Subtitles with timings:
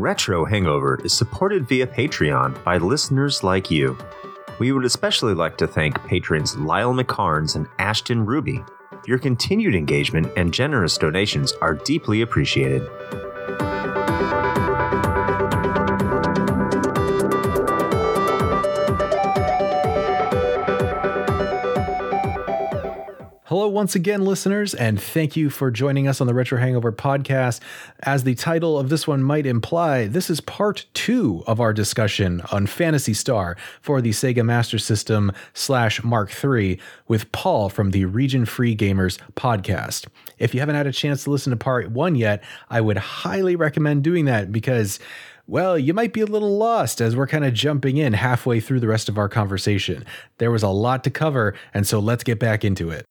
[0.00, 3.98] Retro Hangover is supported via Patreon by listeners like you.
[4.58, 8.64] We would especially like to thank patrons Lyle McCarnes and Ashton Ruby.
[9.06, 12.88] Your continued engagement and generous donations are deeply appreciated.
[23.70, 27.60] Once again, listeners, and thank you for joining us on the Retro Hangover podcast.
[28.00, 32.42] As the title of this one might imply, this is part two of our discussion
[32.50, 38.06] on Phantasy Star for the Sega Master System slash Mark III with Paul from the
[38.06, 40.08] Region Free Gamers podcast.
[40.38, 43.54] If you haven't had a chance to listen to part one yet, I would highly
[43.54, 44.98] recommend doing that because
[45.46, 48.80] well, you might be a little lost as we're kind of jumping in halfway through
[48.80, 50.04] the rest of our conversation.
[50.38, 53.04] There was a lot to cover, and so let's get back into it.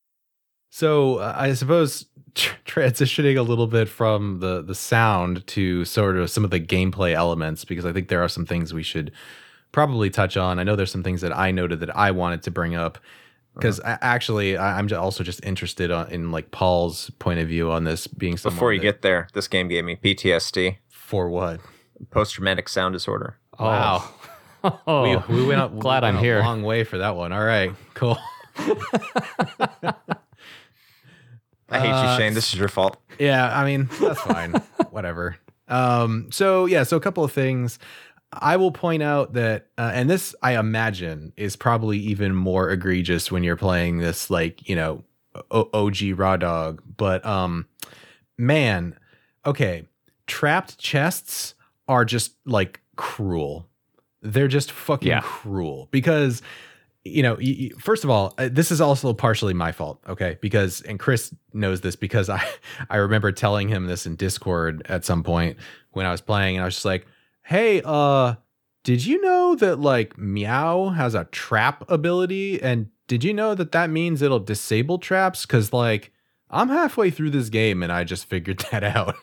[0.70, 6.16] So uh, I suppose tr- transitioning a little bit from the the sound to sort
[6.16, 9.12] of some of the gameplay elements because I think there are some things we should
[9.72, 10.58] probably touch on.
[10.58, 12.98] I know there's some things that I noted that I wanted to bring up
[13.54, 13.98] because uh-huh.
[14.00, 18.06] actually I, am also just interested on, in like Paul's point of view on this
[18.06, 18.36] being.
[18.36, 20.78] Before you that, get there, this game gave me PTSD.
[20.88, 21.60] For what?
[22.10, 23.36] Post traumatic sound disorder.
[23.58, 23.64] Oh.
[23.64, 24.10] Wow.
[24.86, 25.78] Oh, we, we went up.
[25.78, 26.38] Glad we went I'm here.
[26.38, 27.32] A long way for that one.
[27.32, 28.18] All right, cool.
[31.70, 32.34] I hate uh, you, Shane.
[32.34, 32.98] This is your fault.
[33.18, 34.52] Yeah, I mean that's fine.
[34.90, 35.36] Whatever.
[35.68, 37.78] Um, so yeah, so a couple of things.
[38.32, 43.30] I will point out that, uh, and this I imagine is probably even more egregious
[43.30, 45.04] when you're playing this, like you know,
[45.50, 46.82] o- OG Raw Dog.
[46.96, 47.66] But um,
[48.38, 48.96] man,
[49.44, 49.86] okay,
[50.26, 51.54] trapped chests
[51.88, 53.68] are just like cruel.
[54.22, 55.22] They're just fucking yeah.
[55.22, 56.42] cruel because
[57.04, 57.38] you know,
[57.78, 60.38] first of all, uh, this is also partially my fault, okay?
[60.42, 62.46] Because and Chris knows this because I
[62.90, 65.56] I remember telling him this in Discord at some point
[65.92, 67.06] when I was playing and I was just like,
[67.42, 68.34] "Hey, uh
[68.82, 73.72] did you know that like Myau has a trap ability and did you know that
[73.72, 76.12] that means it'll disable traps cuz like
[76.50, 79.16] I'm halfway through this game and I just figured that out."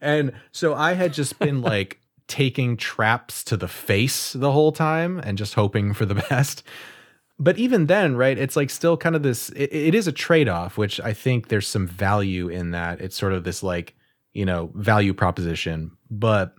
[0.00, 5.18] and so I had just been like taking traps to the face the whole time
[5.18, 6.62] and just hoping for the best
[7.40, 10.46] but even then, right, it's like still kind of this, it, it is a trade
[10.46, 13.00] off, which I think there's some value in that.
[13.00, 13.96] It's sort of this like,
[14.34, 15.92] you know, value proposition.
[16.10, 16.54] But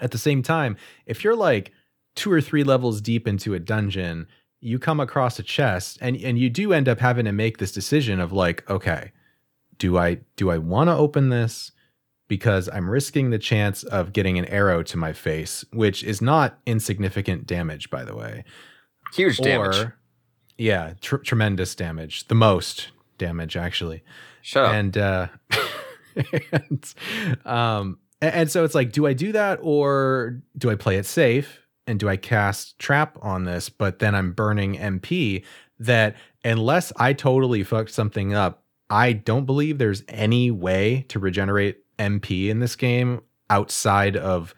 [0.00, 0.76] at the same time,
[1.06, 1.70] if you're like
[2.16, 4.26] two or three levels deep into a dungeon,
[4.60, 7.70] you come across a chest and, and you do end up having to make this
[7.70, 9.12] decision of like, okay,
[9.78, 11.70] do I do I want to open this
[12.26, 16.58] because I'm risking the chance of getting an arrow to my face, which is not
[16.66, 18.42] insignificant damage, by the way.
[19.14, 19.92] Huge damage.
[20.58, 22.26] Yeah, tr- tremendous damage.
[22.28, 24.02] The most damage, actually.
[24.42, 24.74] Shut up.
[24.74, 25.28] And uh,
[26.52, 26.94] and,
[27.44, 31.60] um, and, so it's like, do I do that or do I play it safe
[31.86, 33.68] and do I cast trap on this?
[33.68, 35.44] But then I'm burning MP.
[35.80, 41.78] That unless I totally fucked something up, I don't believe there's any way to regenerate
[42.00, 44.54] MP in this game outside of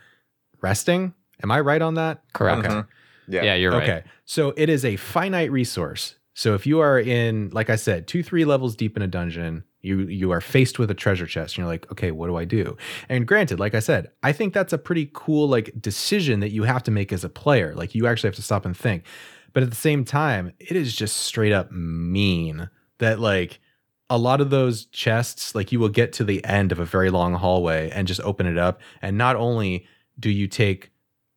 [0.62, 1.12] resting.
[1.42, 2.22] Am I right on that?
[2.32, 2.60] Correct.
[2.60, 2.68] Okay.
[2.68, 2.88] Mm-hmm.
[3.30, 3.42] Yeah.
[3.42, 3.88] yeah, you're right.
[3.88, 4.04] Okay.
[4.24, 6.16] So it is a finite resource.
[6.34, 9.64] So if you are in, like I said, two, three levels deep in a dungeon,
[9.82, 12.44] you you are faced with a treasure chest and you're like, okay, what do I
[12.44, 12.76] do?
[13.08, 16.64] And granted, like I said, I think that's a pretty cool like decision that you
[16.64, 17.74] have to make as a player.
[17.74, 19.04] Like you actually have to stop and think.
[19.52, 23.60] But at the same time, it is just straight up mean that like
[24.08, 27.10] a lot of those chests, like you will get to the end of a very
[27.10, 28.80] long hallway and just open it up.
[29.02, 29.86] And not only
[30.18, 30.90] do you take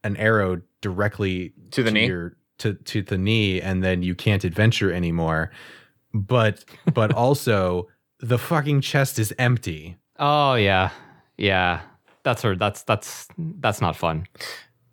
[0.04, 2.06] an arrow directly to the to knee?
[2.06, 5.50] your, to to the knee and then you can't adventure anymore.
[6.14, 6.64] But
[6.94, 7.88] but also
[8.20, 9.98] the fucking chest is empty.
[10.20, 10.92] Oh yeah.
[11.38, 11.82] Yeah.
[12.22, 14.28] That's her that's that's that's not fun.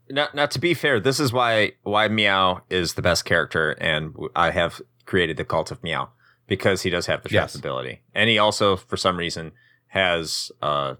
[0.08, 4.12] Now, now to be fair this is why why Myau is the best character and
[4.34, 6.08] i have created the cult of Myau
[6.48, 7.54] because he does have the trap yes.
[7.54, 8.02] ability.
[8.14, 9.52] And he also for some reason
[9.88, 10.94] has uh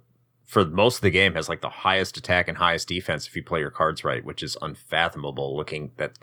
[0.51, 3.43] for most of the game has like the highest attack and highest defense if you
[3.43, 6.19] play your cards right, which is unfathomable looking that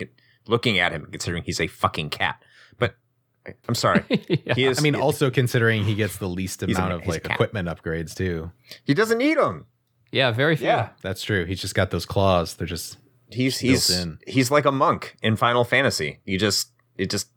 [0.48, 2.44] looking at him considering he's a fucking cat.
[2.78, 2.98] But
[3.70, 4.04] I'm sorry.
[4.10, 4.54] yeah.
[4.54, 7.70] He is I mean also considering he gets the least amount a, of like equipment
[7.70, 8.52] upgrades too.
[8.84, 9.68] He doesn't need them.
[10.12, 10.68] Yeah, very few.
[10.68, 11.46] Yeah, that's true.
[11.46, 12.56] He's just got those claws.
[12.56, 12.98] They're just
[13.32, 14.20] he's he's in.
[14.28, 16.20] he's like a monk in Final Fantasy.
[16.26, 17.30] You just it just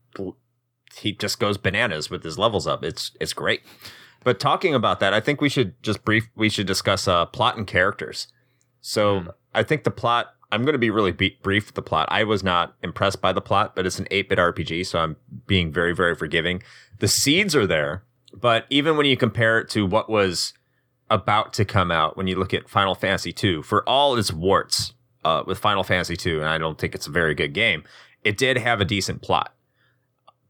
[0.96, 2.82] he just goes bananas with his levels up.
[2.82, 3.62] It's it's great.
[4.22, 6.28] But talking about that, I think we should just brief.
[6.34, 8.28] We should discuss uh, plot and characters.
[8.80, 9.28] So mm.
[9.54, 10.34] I think the plot.
[10.52, 12.08] I'm going to be really be- brief with the plot.
[12.10, 15.14] I was not impressed by the plot, but it's an 8-bit RPG, so I'm
[15.46, 16.64] being very, very forgiving.
[16.98, 18.02] The seeds are there,
[18.34, 20.52] but even when you compare it to what was
[21.08, 24.92] about to come out when you look at Final Fantasy II, for all its warts
[25.24, 27.84] uh, with Final Fantasy II, and I don't think it's a very good game,
[28.24, 29.54] it did have a decent plot.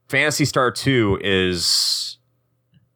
[0.09, 2.19] Phantasy Star 2 is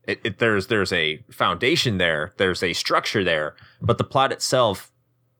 [0.06, 4.90] it, it, there's there's a foundation there, there's a structure there, but the plot itself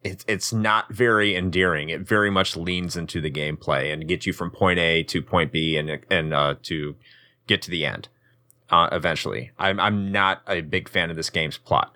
[0.04, 1.88] it's it's not very endearing.
[1.88, 5.50] It very much leans into the gameplay and gets you from point A to point
[5.50, 6.94] B and and uh, to
[7.46, 8.08] get to the end
[8.70, 9.50] uh, eventually.
[9.58, 11.94] I'm I'm not a big fan of this game's plot.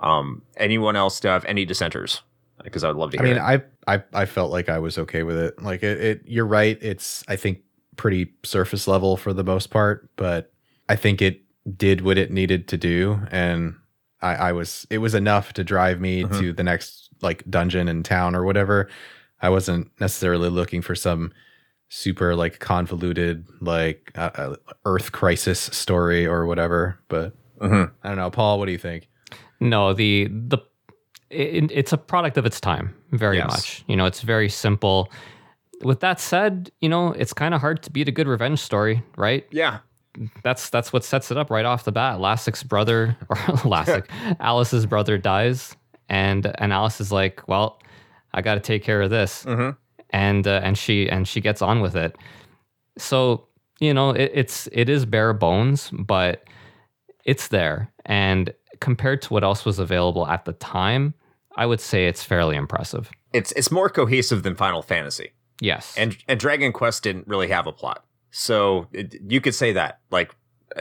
[0.00, 2.22] Um, anyone else have any dissenters?
[2.64, 3.20] Because I'd love to.
[3.20, 3.40] I mean, it.
[3.40, 5.62] I I I felt like I was okay with it.
[5.62, 6.78] Like it, it, you're right.
[6.80, 7.60] It's I think
[7.96, 10.52] pretty surface level for the most part, but
[10.88, 11.41] I think it
[11.76, 13.76] did what it needed to do, and
[14.20, 16.38] I, I was it was enough to drive me mm-hmm.
[16.40, 18.88] to the next like dungeon in town or whatever.
[19.40, 21.32] I wasn't necessarily looking for some
[21.88, 24.56] super like convoluted like uh, uh,
[24.86, 26.98] Earth crisis story or whatever.
[27.08, 27.92] But mm-hmm.
[28.02, 28.58] I don't know, Paul.
[28.58, 29.08] What do you think?
[29.60, 30.58] No, the the
[31.30, 33.48] it, it's a product of its time, very yes.
[33.48, 33.84] much.
[33.88, 35.10] You know, it's very simple.
[35.82, 39.02] With that said, you know, it's kind of hard to beat a good revenge story,
[39.16, 39.46] right?
[39.50, 39.78] Yeah.
[40.42, 42.20] That's that's what sets it up right off the bat.
[42.20, 44.10] Lassic's brother or Lassic,
[44.40, 45.76] Alis's brother dies
[46.12, 47.80] and and Alis is like, "Well,
[48.32, 49.70] I got to take care of this," mm-hmm.
[50.10, 52.16] and uh, and she and she gets on with it.
[52.98, 53.48] So
[53.80, 56.44] you know, it, it's it is bare bones, but
[57.24, 61.14] it's there, and compared to what else was available at the time,
[61.56, 63.10] I would say it's fairly impressive.
[63.32, 65.32] It's it's more cohesive than Final Fantasy.
[65.60, 69.72] Yes, and and Dragon Quest didn't really have a plot, so it, you could say
[69.72, 70.34] that like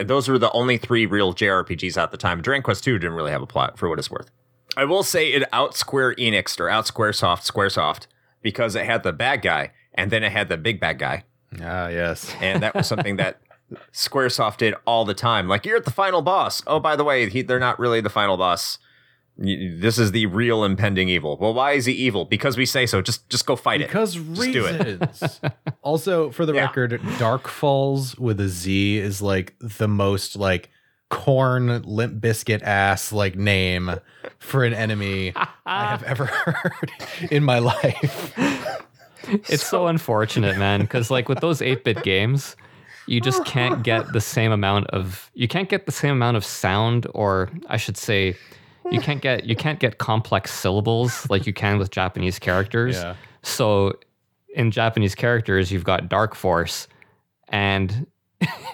[0.03, 2.41] those were the only three real JRPGs at the time.
[2.41, 4.31] Dragon Quest Two didn't really have a plot, for what it's worth.
[4.77, 8.07] I will say it out Square Enix or out Squaresoft, Squaresoft,
[8.41, 11.25] because it had the bad guy and then it had the big bad guy.
[11.61, 12.33] Ah, yes.
[12.41, 13.41] And that was something that
[13.91, 15.47] Squaresoft did all the time.
[15.47, 16.63] Like, you're at the final boss.
[16.65, 18.77] Oh, by the way, he, they're not really the final boss.
[19.37, 21.37] This is the real impending evil.
[21.37, 22.25] Well, why is he evil?
[22.25, 23.01] Because we say so.
[23.01, 24.35] Just just go fight because it.
[24.35, 25.41] Because reasons.
[25.81, 26.61] also, for the yeah.
[26.61, 30.69] record, Dark Falz with a Z is like the most like
[31.09, 33.91] corn limp biscuit ass like name
[34.39, 35.33] for an enemy
[35.65, 36.91] I have ever heard
[37.29, 38.35] in my life.
[39.27, 42.55] It's so, so unfortunate, man, because like with those 8-bit games,
[43.07, 46.45] you just can't get the same amount of you can't get the same amount of
[46.45, 48.37] sound or I should say
[48.91, 52.95] you can't get you can't get complex syllables like you can with Japanese characters.
[52.95, 53.15] Yeah.
[53.41, 53.97] So
[54.53, 56.87] in Japanese characters, you've got Dark Force
[57.49, 58.05] and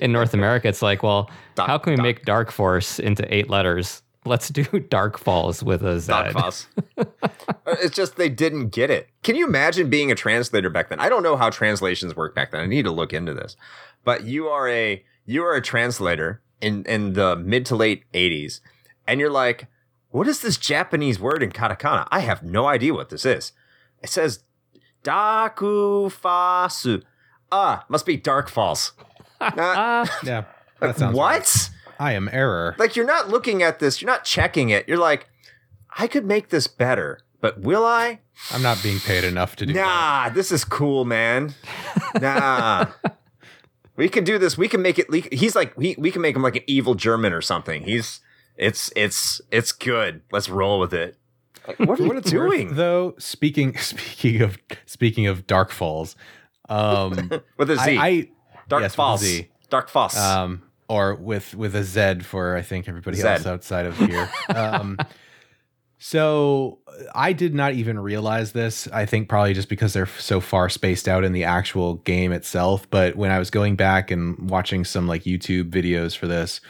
[0.00, 2.04] in North America, it's like, well, dark, how can we dark.
[2.04, 4.02] make Dark Force into eight letters?
[4.26, 6.08] Let's do Dark Falz with a Z.
[6.08, 6.66] Dark Falz.
[7.66, 9.08] it's just they didn't get it.
[9.22, 11.00] Can you imagine being a translator back then?
[11.00, 12.60] I don't know how translations work back then.
[12.60, 13.56] I need to look into this.
[14.04, 18.60] But you are a you are a translator in in the mid to late 80s
[19.10, 19.66] and you're like,
[20.10, 22.06] what is this Japanese word in katakana?
[22.10, 23.52] I have no idea what this is.
[24.02, 24.44] It says
[25.02, 27.02] daku fasu
[27.52, 28.92] ah, must be Dark Falz.
[29.40, 30.44] Uh, yeah.
[30.80, 31.32] That sounds what?
[31.32, 31.70] Right.
[31.98, 32.76] I am error.
[32.78, 34.86] Like you're not looking at this, you're not checking it.
[34.86, 35.30] You're like,
[35.96, 38.20] I could make this better, but will I?
[38.50, 40.34] I'm not being paid enough to do nah, that.
[40.34, 41.54] this is cool, man.
[42.20, 42.88] Nah.
[43.96, 44.58] we can do this.
[44.58, 47.32] We can make it he's like we, we can make him like an evil German
[47.32, 47.84] or something.
[47.84, 48.20] He's
[48.60, 50.20] it's it's it's good.
[50.30, 51.16] Let's roll with it.
[51.78, 52.74] What are you doing?
[52.74, 56.14] Though, speaking speaking of speaking of Dark Falz,
[56.68, 57.96] um, with a Z.
[57.96, 58.28] I, I
[58.68, 59.20] Dark yes, Falls.
[59.20, 59.48] Z.
[59.70, 60.14] Dark Falz.
[60.16, 63.38] Um, or with with a Z for I think everybody Zed.
[63.38, 64.28] else outside of here.
[64.54, 64.98] um,
[65.98, 66.80] so
[67.14, 68.88] I did not even realize this.
[68.88, 72.88] I think probably just because they're so far spaced out in the actual game itself.
[72.90, 76.60] But when I was going back and watching some like YouTube videos for this,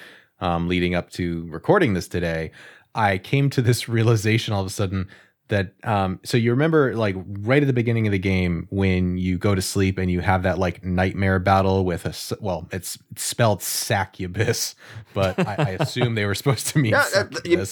[0.41, 2.51] um, leading up to recording this today,
[2.95, 5.09] I came to this realization all of a sudden
[5.51, 9.37] that um so you remember like right at the beginning of the game when you
[9.37, 13.61] go to sleep and you have that like nightmare battle with a well it's, spelled
[13.61, 14.75] succubus
[15.15, 17.05] but I, I, assume they were supposed to mean uh,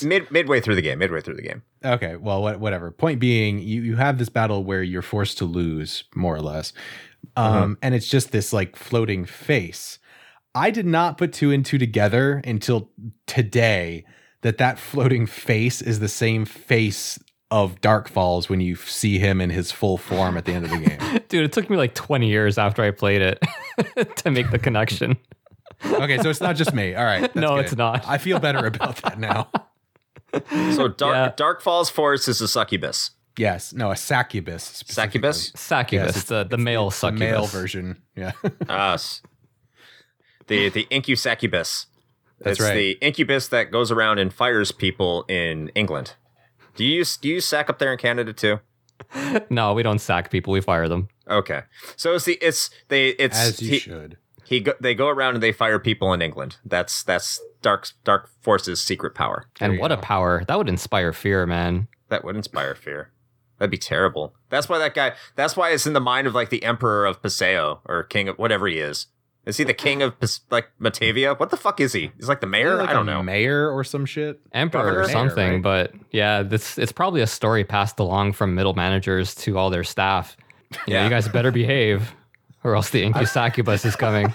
[0.03, 1.63] mid, midway through the game midway through the game.
[1.85, 2.91] Okay well what, whatever.
[2.91, 6.73] Point being you you have this battle where you're forced to lose more or less.
[7.37, 7.73] Um mm-hmm.
[7.83, 9.99] and it's just this like floating face
[10.59, 12.91] i did not put two and two together until
[13.27, 14.05] today
[14.43, 17.19] that that floating face is the same face
[17.51, 20.71] of Dark Falz when you see him in his full form at the end of
[20.71, 21.21] the game.
[21.29, 23.43] Dude, it took me like 20 years after I played it
[24.17, 25.17] to make the connection.
[25.85, 26.95] okay, so it's not just me.
[26.95, 27.35] All right.
[27.35, 27.65] No, good.
[27.65, 28.07] it's not.
[28.07, 29.49] I feel better about that now.
[30.75, 31.33] so Dark yeah.
[31.37, 33.13] Dark Falz Forest is a succubus.
[33.39, 33.73] Yes.
[33.73, 34.85] No, a succubus.
[34.87, 35.53] Succubus?
[35.55, 37.21] Succubus, yes, the, the male succubus.
[37.21, 38.03] The male version.
[38.15, 38.33] Yeah.
[38.69, 39.23] Us.
[40.49, 41.87] The the incusuccubus.
[42.41, 42.75] That's it's right.
[42.75, 46.15] the incubus that goes around and fires people in England.
[46.77, 48.61] Do you use do you sack up there in Canada too?
[49.51, 50.53] no, we don't sack people.
[50.53, 51.09] We fire them.
[51.29, 51.63] Okay,
[51.97, 54.17] so it's the it's they it's As you he, should.
[54.45, 56.57] he go, they go around and they fire people in England.
[56.65, 59.47] That's that's dark dark forces secret power.
[59.61, 60.45] and you what a power.
[60.47, 61.89] That would inspire fear, man.
[62.09, 63.11] That would inspire fear.
[63.59, 64.35] That'd be terrible.
[64.51, 65.13] That's why that guy.
[65.35, 68.39] That's why it's in the mind of like the emperor of Paseo or king of
[68.39, 69.07] whatever he is.
[69.49, 70.15] Is he the king of
[70.51, 71.39] like Motavia?
[71.41, 72.13] What the fuck is he?
[72.19, 72.77] He's like the mayor.
[72.77, 73.23] Like I don't a know.
[73.23, 74.39] Mayor or some shit.
[74.53, 74.99] Emperor Governor?
[74.99, 75.63] or Mayor, something, right?
[75.63, 79.85] but yeah, this it's probably a story passed along from middle managers to all their
[79.85, 80.37] staff.
[80.71, 81.05] You know, Yeah.
[81.05, 82.15] you guys better behave,
[82.63, 84.33] or else the Inky Incusacubus is coming.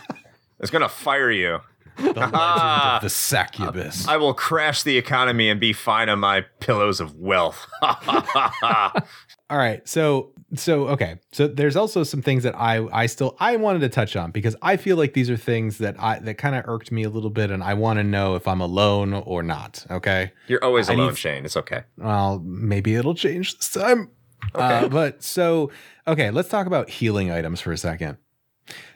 [0.59, 1.59] It's gonna fire you.
[1.97, 4.07] The legend of the succubus.
[4.07, 7.67] I will crash the economy and be fine on my pillows of wealth.
[7.83, 9.87] All right.
[9.87, 11.19] So so okay.
[11.31, 14.55] So there's also some things that I I still I wanted to touch on because
[14.61, 17.29] I feel like these are things that I that kind of irked me a little
[17.29, 20.31] bit and I want to know if I'm alone or not, okay?
[20.47, 21.45] You're always I alone, need- Shane.
[21.45, 21.83] It's okay.
[21.97, 24.09] Well, maybe it'll change this time.
[24.55, 24.63] Okay.
[24.85, 25.71] Uh, but so,
[26.05, 28.17] okay, let's talk about healing items for a second.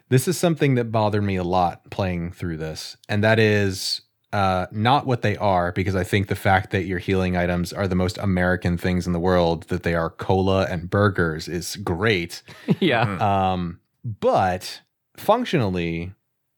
[0.09, 4.01] This is something that bothered me a lot playing through this, and that is
[4.33, 7.87] uh, not what they are, because I think the fact that your healing items are
[7.87, 12.43] the most American things in the world, that they are cola and burgers, is great.
[12.79, 13.51] yeah.
[13.51, 14.81] Um, but
[15.15, 16.13] functionally,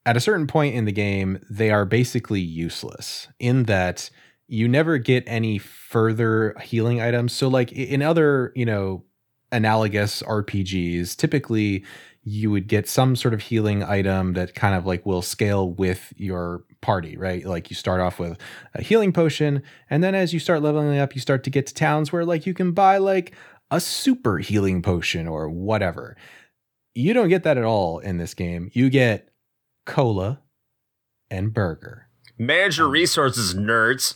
[0.05, 4.09] at a certain point in the game, they are basically useless in that
[4.47, 7.33] you never get any further healing items.
[7.33, 9.03] So, like in other, you know,
[9.51, 11.83] analogous RPGs, typically
[12.23, 16.13] you would get some sort of healing item that kind of like will scale with
[16.17, 17.45] your party, right?
[17.45, 18.38] Like you start off with
[18.75, 21.73] a healing potion, and then as you start leveling up, you start to get to
[21.73, 23.33] towns where like you can buy like
[23.71, 26.17] a super healing potion or whatever.
[26.95, 28.69] You don't get that at all in this game.
[28.73, 29.29] You get
[29.85, 30.41] cola
[31.29, 32.07] and burger.
[32.38, 34.15] Manage your um, resources, nerds.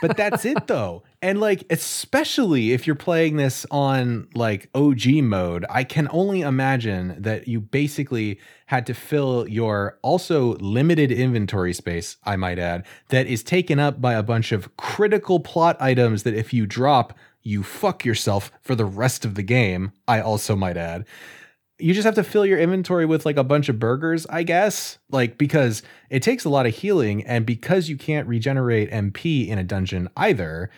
[0.00, 1.02] But that's it though.
[1.22, 7.14] And like especially if you're playing this on like OG mode, I can only imagine
[7.22, 13.28] that you basically had to fill your also limited inventory space, I might add, that
[13.28, 17.62] is taken up by a bunch of critical plot items that if you drop, you
[17.62, 21.06] fuck yourself for the rest of the game, I also might add
[21.78, 24.98] you just have to fill your inventory with like a bunch of burgers, I guess.
[25.10, 29.58] Like because it takes a lot of healing and because you can't regenerate MP in
[29.58, 30.70] a dungeon either,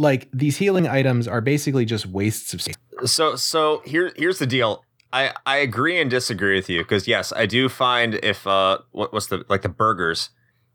[0.00, 2.74] like these healing items are basically just wastes of space.
[3.04, 4.82] So so here here's the deal.
[5.12, 9.12] I I agree and disagree with you because yes, I do find if uh what
[9.12, 10.30] what's the like the burgers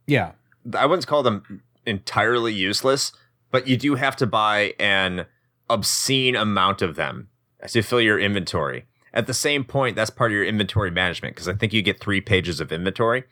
[0.06, 0.34] Yeah.
[0.78, 3.12] I wouldn't call them entirely useless,
[3.52, 5.26] but you do have to buy an
[5.70, 7.30] obscene amount of them
[7.68, 8.86] to fill your inventory.
[9.14, 12.00] At the same point, that's part of your inventory management because I think you get
[12.00, 13.24] three pages of inventory.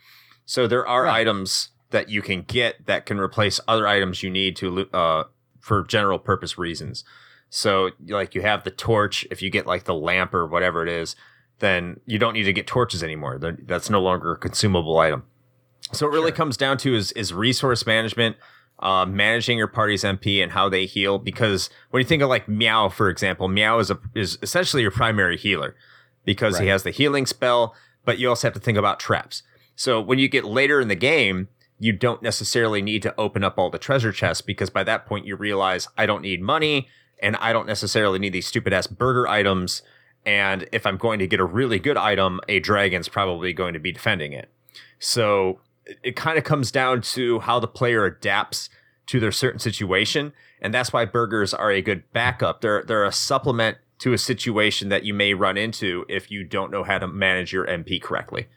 [0.46, 1.20] So there are Right.
[1.20, 5.24] items that you can get that can replace other items you need to uh,
[5.64, 7.04] for general purpose reasons.
[7.48, 9.26] So like you have the torch.
[9.30, 11.16] If you get like the lamp or whatever it is,
[11.60, 13.38] then you don't need to get torches anymore.
[13.38, 15.24] That's no longer a consumable item.
[15.92, 18.36] So it really comes down to is is resource management,
[18.80, 21.18] uh, managing your party's MP and how they heal.
[21.18, 24.90] Because when you think of like Myau, for example, Myau is a is essentially your
[24.90, 25.74] primary healer
[26.26, 29.42] because he has the healing spell, but you also have to think about traps.
[29.76, 33.58] So when you get later in the game, you don't necessarily need to open up
[33.58, 36.88] all the treasure chests because by that point you realize I don't need money
[37.20, 39.82] and I don't necessarily need these stupid ass burger items.
[40.26, 43.80] And if I'm going to get a really good item, a dragon's probably going to
[43.80, 44.50] be defending it.
[44.98, 45.60] So
[46.02, 48.70] it, kind of comes down to how the player adapts
[49.06, 50.32] to their certain situation.
[50.60, 52.62] And that's why burgers are a good backup.
[52.62, 56.70] They're they're a supplement to a situation that you may run into if you don't
[56.70, 58.48] know how to manage your MP correctly.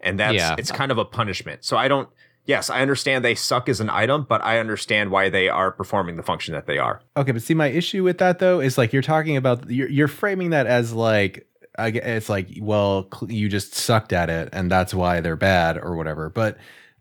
[0.00, 0.56] And that's Yeah.
[0.58, 1.64] it's kind of a punishment.
[1.64, 2.08] So I don't
[2.44, 6.16] yes, I understand they suck as an item, but I understand why they are performing
[6.16, 7.00] the function that they are.
[7.16, 10.08] Okay, but see, my issue with that though is like you're talking about you're, you're
[10.08, 11.46] framing that as like
[11.76, 16.30] it's like well you just sucked at it and that's why they're bad or whatever.
[16.30, 16.56] But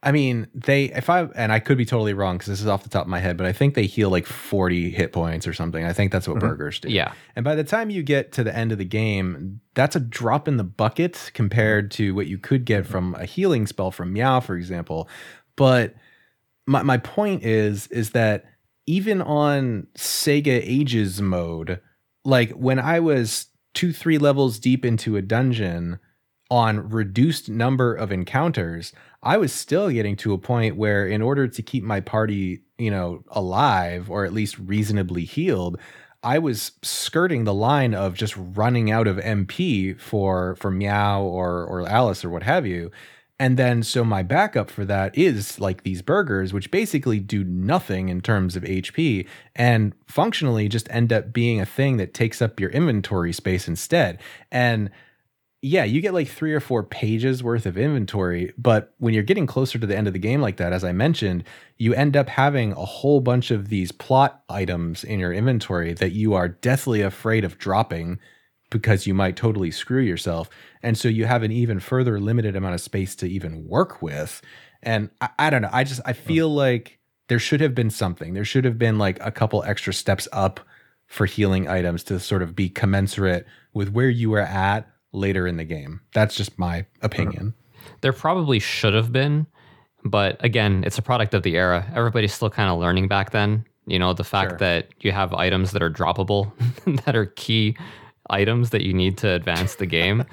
[0.06, 2.84] I mean, they if I and I could be totally wrong because this is off
[2.84, 5.54] the top of my head, but I think they heal like 40 hit points or
[5.54, 5.86] something.
[5.86, 6.42] I think that's what Mhm.
[6.42, 6.90] burgers do.
[6.90, 7.14] Yeah.
[7.36, 10.48] And by the time you get to the end of the game, that's a drop
[10.48, 14.44] in the bucket compared to what you could get from a healing spell from Myau,
[14.44, 15.08] for example.
[15.56, 15.96] But
[16.68, 18.46] my, my point is is that
[18.86, 21.80] even on Sega Ages mode,
[22.26, 26.00] like when I was two, three levels deep into a dungeon
[26.52, 28.92] on reduced number of encounters,
[29.24, 32.92] I was still getting to a point where in order to keep my party, you
[32.92, 35.80] know, alive or at least reasonably healed,
[36.22, 41.66] I was skirting the line of just running out of MP for for Myau or
[41.66, 42.92] or Alis or what have you.
[43.40, 48.10] And then, so my backup for that is like these burgers, which basically do nothing
[48.10, 52.60] in terms of HP and functionally just end up being a thing that takes up
[52.60, 54.20] your inventory space instead.
[54.52, 54.92] And
[55.66, 59.48] yeah, you get like three or four pages worth of inventory, but when you're getting
[59.48, 61.46] closer to the end of the game like that, as I mentioned,
[61.78, 66.12] you end up having a whole bunch of these plot items in your inventory that
[66.12, 68.20] you are deathly afraid of dropping
[68.72, 70.50] because you might totally screw yourself.
[70.82, 74.42] And so you have an even further limited amount of space to even work with.
[74.82, 75.70] And I, I don't know.
[75.72, 76.56] I just, I feel mm.
[76.56, 78.34] like there should have been something.
[78.34, 80.60] There should have been like a couple extra steps up
[81.08, 85.58] for healing items to sort of be commensurate with where you were at later in
[85.58, 86.02] the game.
[86.14, 87.54] That's just my opinion.
[88.02, 89.48] There probably should have been,
[90.04, 91.90] but again, it's a product of the era.
[91.96, 93.66] Everybody's still kind of learning back then.
[93.86, 94.58] You know, the fact sure.
[94.60, 96.52] that you have items that are droppable
[97.06, 97.78] that are key
[98.30, 100.26] items that you need to advance the game.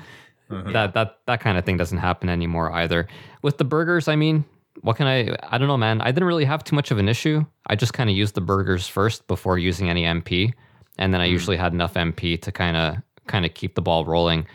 [0.51, 0.73] mm-hmm.
[0.73, 3.07] That that that kind of thing doesn't happen anymore either.
[3.43, 4.45] With the burgers, I mean,
[4.83, 6.01] what can I I don't know, man.
[6.01, 7.45] I didn't really have too much of an issue.
[7.67, 10.53] I just kind of used the burgers first before using any MP,
[10.99, 11.33] and then I mm.
[11.33, 12.97] usually had enough MP to kind of
[13.27, 14.47] kind of keep the ball rolling.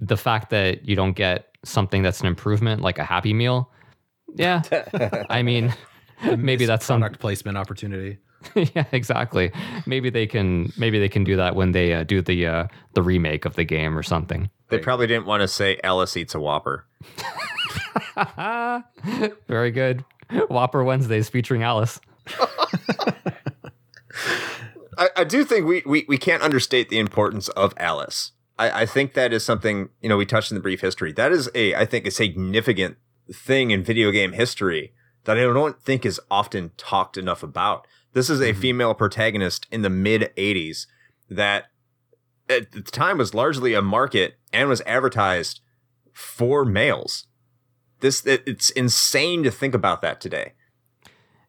[0.00, 3.70] The fact that you don't get something that's an improvement like a happy meal,
[4.34, 4.62] yeah.
[5.30, 5.74] I mean,
[6.36, 8.18] maybe that's some product placement opportunity.
[8.54, 9.52] yeah, exactly.
[9.86, 13.02] Maybe they can maybe they can do that when they uh, do the uh, the
[13.02, 14.50] remake of the game or something.
[14.68, 16.86] They probably didn't want to say Alis eats a Whopper.
[19.48, 20.04] Very good.
[20.48, 22.00] Whopper Wednesdays featuring Alis.
[24.96, 28.32] I, I, do think we, we we can't understate the importance of Alis.
[28.60, 31.12] I, I think that is something, you know, we touched in the brief history.
[31.12, 32.98] That is a I think a significant
[33.32, 34.92] thing in video game history
[35.24, 37.86] that I don't think is often talked enough about.
[38.12, 38.60] This is a mm-hmm.
[38.60, 40.86] female protagonist in the mid 80s
[41.30, 41.66] that
[42.48, 45.60] at the time was largely a market and was advertised
[46.12, 47.26] for males.
[48.00, 50.52] This it, it's insane to think about that today.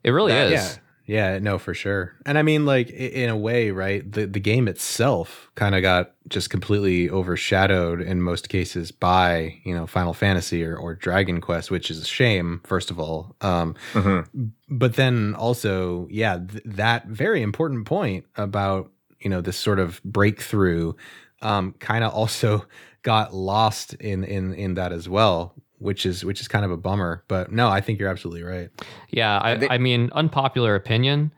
[0.03, 0.51] It really that, is.
[0.53, 0.80] Yeah.
[1.05, 2.13] Yeah, no, for sure.
[2.25, 4.09] And I mean, like in a way, right?
[4.09, 9.74] The the game itself kind of got just completely overshadowed in most cases by you
[9.75, 13.35] know Final Fantasy or, or Dragon Quest, which is a shame, first of all.
[13.42, 14.46] Um, mm-hmm.
[14.70, 20.01] But then also, yeah, th- that very important point about you know this sort of
[20.03, 20.94] breakthrough
[21.42, 22.66] um, kind of also
[23.01, 26.77] got lost in in in that as well which is which is kind of a
[26.77, 27.24] bummer.
[27.27, 28.70] But no, I think you're absolutely right.
[29.09, 31.33] Yeah, I, I mean, unpopular opinion.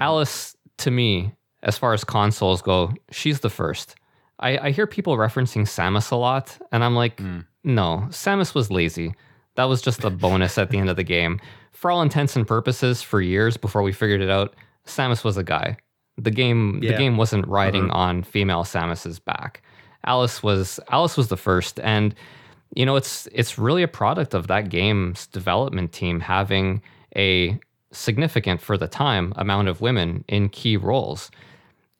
[0.00, 1.32] Alis, to me,
[1.62, 3.96] as far as consoles go, she's the first.
[4.40, 7.44] I, I hear people referencing Samus a lot, and I'm like, mm.
[7.64, 9.14] no, Samus was lazy.
[9.56, 11.40] That was just a bonus at the end of the game.
[11.72, 14.54] For all intents and purposes, for years before we figured it out,
[14.86, 15.76] Samus was a guy.
[16.16, 16.92] The game yeah.
[16.92, 17.98] the game wasn't riding uh-huh.
[17.98, 19.62] on female Samus's back.
[20.04, 22.14] Alis was Alis was the first, and
[22.74, 26.82] you know, it's it's really a product of that game's development team having
[27.16, 27.58] a
[27.92, 31.30] significant for the time amount of women in key roles.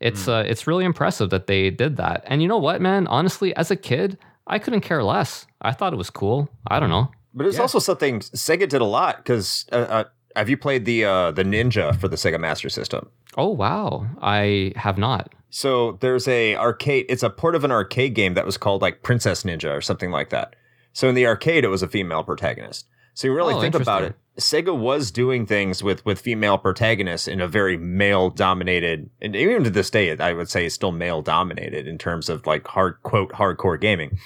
[0.00, 0.40] It's mm.
[0.40, 2.24] uh, it's really impressive that they did that.
[2.26, 3.07] And you know what, man?
[3.07, 5.46] Honestly, as a kid, I couldn't care less.
[5.62, 6.48] I thought it was cool.
[6.66, 7.11] I don't know.
[7.35, 7.62] But it's yeah.
[7.62, 10.04] also something Sega did a lot because uh, uh,
[10.37, 13.09] have you played the uh, the Ninja for the Sega Master System?
[13.37, 15.33] Oh wow, I have not.
[15.50, 17.06] So there's a arcade.
[17.08, 20.11] It's a port of an arcade game that was called like Princess Ninja or something
[20.11, 20.56] like that.
[20.92, 22.87] So in the arcade, it was a female protagonist.
[23.14, 24.14] So you really oh, think about it.
[24.38, 29.64] Sega was doing things with with female protagonists in a very male dominated, and even
[29.64, 33.02] to this day, I would say it's still male dominated in terms of like hard
[33.02, 34.18] quote hardcore gaming.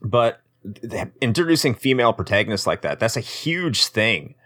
[0.00, 0.40] But
[1.20, 4.36] introducing female protagonists like that, that's a huge thing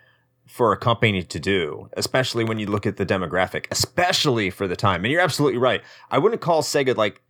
[0.52, 4.76] for a company to do, especially when you look at the demographic, especially for the
[4.76, 5.02] time.
[5.02, 5.80] And you're absolutely right.
[6.10, 7.22] I wouldn't call Sega like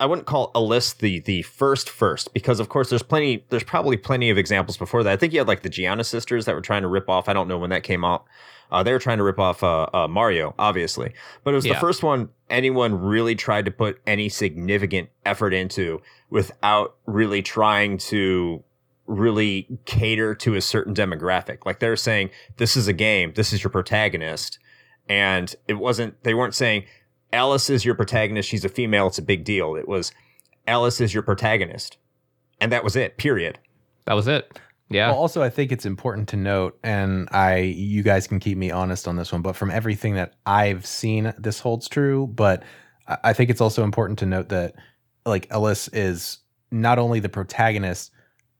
[0.00, 3.98] I wouldn't call Alis the the first first because of course there's plenty there's probably
[3.98, 5.12] plenty of examples before that.
[5.12, 7.28] I think you had like the Giana sisters that were trying to rip off.
[7.28, 8.24] I don't know when that came out.
[8.72, 11.12] Uh, they were trying to rip off uh, uh, Mario, obviously,
[11.44, 11.74] but it was yeah.
[11.74, 17.98] the first one anyone really tried to put any significant effort into without really trying
[17.98, 18.64] to
[19.06, 21.66] really cater to a certain demographic.
[21.66, 24.58] Like they're saying, this is a game, this is your protagonist,
[25.08, 26.22] and it wasn't.
[26.24, 26.84] They weren't saying
[27.32, 28.48] Alis is your protagonist.
[28.48, 29.06] She's a female.
[29.06, 29.76] It's a big deal.
[29.76, 30.12] It was
[30.66, 31.98] Alis is your protagonist.
[32.60, 33.58] And that was it, period.
[34.06, 34.58] That was it.
[34.88, 35.08] Yeah.
[35.08, 38.70] Well, also, I think it's important to note, and I, you guys can keep me
[38.70, 42.28] honest on this one, but from everything that I've seen, this holds true.
[42.28, 42.62] But
[43.06, 44.74] I think it's also important to note that,
[45.24, 46.38] like, Alis is
[46.70, 48.12] not only the protagonist,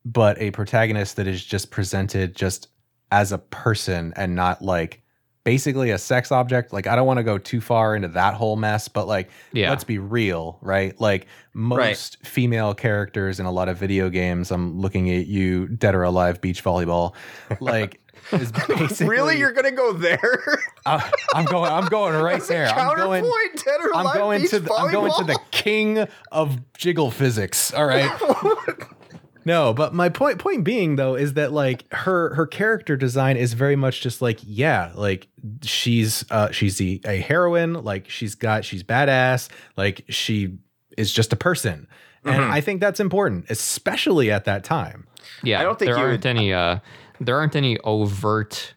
[0.07, 2.69] but a protagonist that is just presented just
[3.11, 5.03] as a person and not like
[5.43, 6.73] basically a sex object.
[6.73, 9.71] Like I don't want to go too far into that whole mess, but like Yeah.
[9.71, 10.99] let's be real, right?
[11.01, 15.95] Like most female characters in a lot of video games, I'm looking at you, dead
[15.97, 17.15] or alive beach volleyball,
[17.61, 18.01] like
[18.33, 20.43] is basically really, you're gonna go there?
[20.85, 22.67] I, I'm going I'm going right there.
[22.69, 25.39] I'm going Counterpoint, dead or I'm alive going beach to the, I'm going to the
[25.51, 27.73] king of jiggle physics.
[27.73, 28.11] All right.
[29.47, 33.55] no, but my point point being though is that like her her character design is
[33.55, 35.29] very much just like yeah, like
[35.63, 40.59] she's uh she's the, a heroine, like she's got she's badass, like she
[40.99, 41.87] is just a person.
[42.25, 42.51] And Mhm.
[42.51, 45.07] I think that's important, especially at that time.
[45.45, 46.53] Yeah, I don't think there aren't would- any.
[46.53, 46.79] Uh,
[47.21, 48.75] there aren't any overt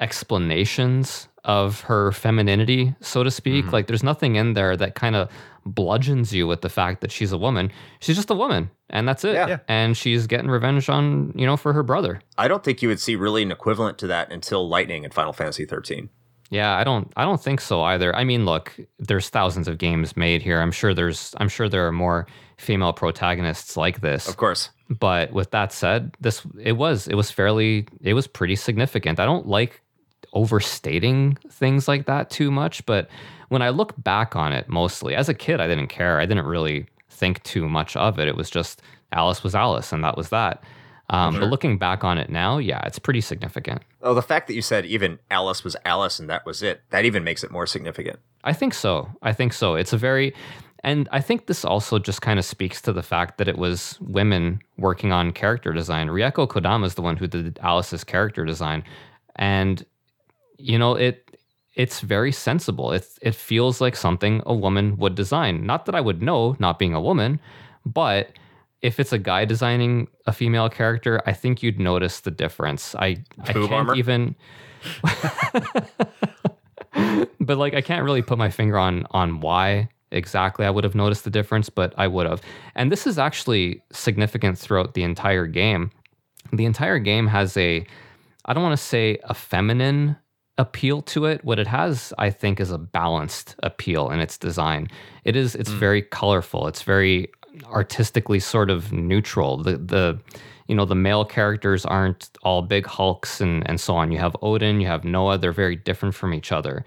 [0.00, 3.64] explanations of her femininity, so to speak.
[3.66, 3.72] Mhm.
[3.72, 5.28] Like, there's nothing in there that kind of
[5.64, 7.70] bludgeons you with the fact that she's a woman.
[8.00, 9.34] She's just a woman, and that's it.
[9.34, 9.48] Yeah.
[9.48, 9.58] Yeah.
[9.68, 12.20] And she's getting revenge on you know for her brother.
[12.38, 15.32] I don't think you would see really an equivalent to that until Lightning in Final
[15.32, 16.08] Fantasy 13.
[16.50, 18.14] Yeah, I don't I don't think so either.
[18.14, 20.60] I mean, look, there's thousands of games made here.
[20.60, 22.26] I'm sure there's I'm sure there are more
[22.58, 24.28] female protagonists like this.
[24.28, 24.70] Of course.
[24.90, 29.18] But with that said, this it was it was fairly it was pretty significant.
[29.18, 29.81] I don't like
[30.32, 33.08] overstating things like that too much, but
[33.48, 36.18] when I look back on it mostly, as a kid I didn't care.
[36.20, 38.28] I didn't really think too much of it.
[38.28, 38.80] It was just
[39.12, 40.62] Alis was Alis and that was that.
[41.10, 43.82] Um, But looking back on it now, yeah, it's pretty significant.
[44.00, 47.04] Oh, the fact that you said even Alis was Alis and that was it, that
[47.04, 48.18] even makes it more significant.
[48.44, 49.10] I think so.
[49.20, 49.74] I think so.
[49.74, 50.32] It's a very,
[50.82, 53.98] and I think this also just kind of speaks to the fact that it was
[54.00, 56.08] women working on character design.
[56.08, 58.82] Rieko Kodama is the one who did Alis's character design,
[59.36, 59.84] and
[60.58, 61.28] you know it.
[61.74, 62.92] It's very sensible.
[62.92, 65.64] It it feels like something a woman would design.
[65.66, 67.40] Not that I would know, not being a woman,
[67.86, 68.32] but
[68.82, 72.94] if it's a guy designing a female character, I think you'd notice the difference.
[72.96, 73.94] I I Boob can't armor?
[73.94, 74.36] even.
[77.40, 80.94] but like I can't really put my finger on on why exactly I would have
[80.94, 82.42] noticed the difference, but I would have.
[82.74, 85.90] And this is actually significant throughout the entire game.
[86.52, 87.86] The entire game has a
[88.44, 90.16] I don't want to say a feminine
[90.62, 91.44] appeal to it.
[91.44, 94.88] What it has, I think, is a balanced appeal in its design.
[95.24, 95.78] It is it's hmm.
[95.78, 96.66] very colorful.
[96.68, 97.30] It's very
[97.66, 99.58] artistically sort of neutral.
[99.58, 100.18] The the
[100.68, 104.12] you know the male characters aren't all big hulks and and so on.
[104.12, 105.38] You have Odin, you have Noah.
[105.38, 106.84] They're very different from each other,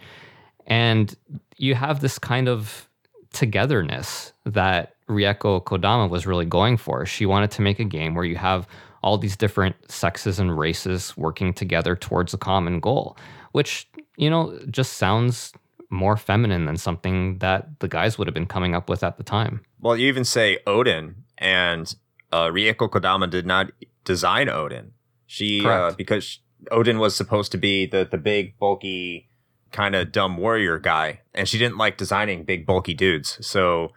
[0.66, 1.16] and
[1.58, 2.90] you have this kind of
[3.34, 7.06] togetherness that Rieko Kodama was really going for.
[7.06, 8.68] She wanted to make a game where you have
[9.06, 13.16] all these different sexes and races working together towards a common goal,
[13.52, 13.88] which,
[14.18, 15.54] you know, just sounds
[15.92, 19.24] more feminine than something that the guys would have been coming up with at the
[19.24, 19.62] time.
[19.80, 21.96] Well, you even say Odin, and
[22.32, 23.72] uh, Rieko Kodama did not
[24.04, 24.94] design Odin.
[25.28, 26.40] She uh, because
[26.72, 29.30] Odin was supposed to be the the big bulky
[29.72, 33.38] kind of dumb warrior guy, and she didn't like designing big bulky dudes.
[33.46, 33.92] So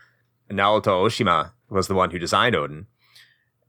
[0.51, 2.89] Naoto Oshima was the one who designed Odin.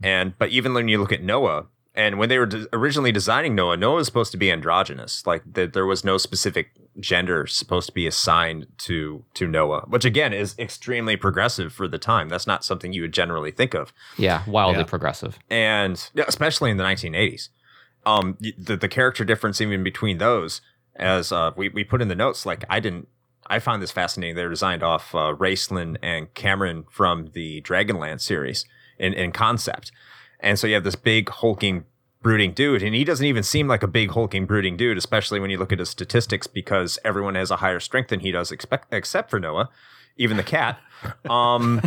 [0.04, 3.56] And but even when you look at Noah, and when they were de- originally designing
[3.56, 5.26] Noah, Noah was supposed to be androgynous.
[5.28, 10.06] Like that, there was no specific gender supposed to be assigned to to Noah, which
[10.06, 12.30] again is extremely progressive for the time.
[12.30, 14.86] That's not something you would generally think of, Yeah, wildly Yeah.
[14.86, 15.38] progressive.
[15.50, 17.50] and yeah, especially in the 1980s.
[18.06, 20.62] Um, the the character difference even between those,
[20.96, 23.08] as uh, we we put in the notes, like I didn't.
[23.52, 24.36] I found this fascinating.
[24.36, 28.64] They're designed off uh, Raistlin and Caramon from the Dragonlance series
[29.00, 29.92] in, in concept.
[30.40, 31.86] And so you have this big hulking
[32.22, 35.50] brooding dude, and he doesn't even seem like a big hulking brooding dude, especially when
[35.50, 38.94] you look at his statistics, because everyone has a higher strength than he does, expect,
[38.94, 39.70] except for Noah,
[40.18, 40.80] even the cat.
[41.30, 41.82] Um,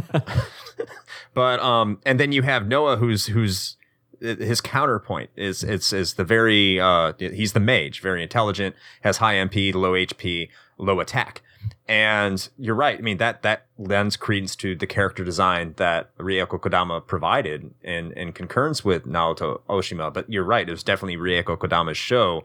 [1.35, 3.77] but um, and then you have Noah, who's who's
[4.23, 9.35] his counterpoint is it's is the very uh he's the mage, very intelligent, has high
[9.35, 10.49] MP, low HP,
[10.83, 11.43] low attack.
[11.89, 12.99] And you're right.
[12.99, 18.13] I mean that that lends credence to the character design that Rieko Kodama provided in
[18.13, 20.13] in concurrence with Naoto Oshima.
[20.13, 20.69] But you're right.
[20.69, 22.45] It was definitely Rieko Kodama's show,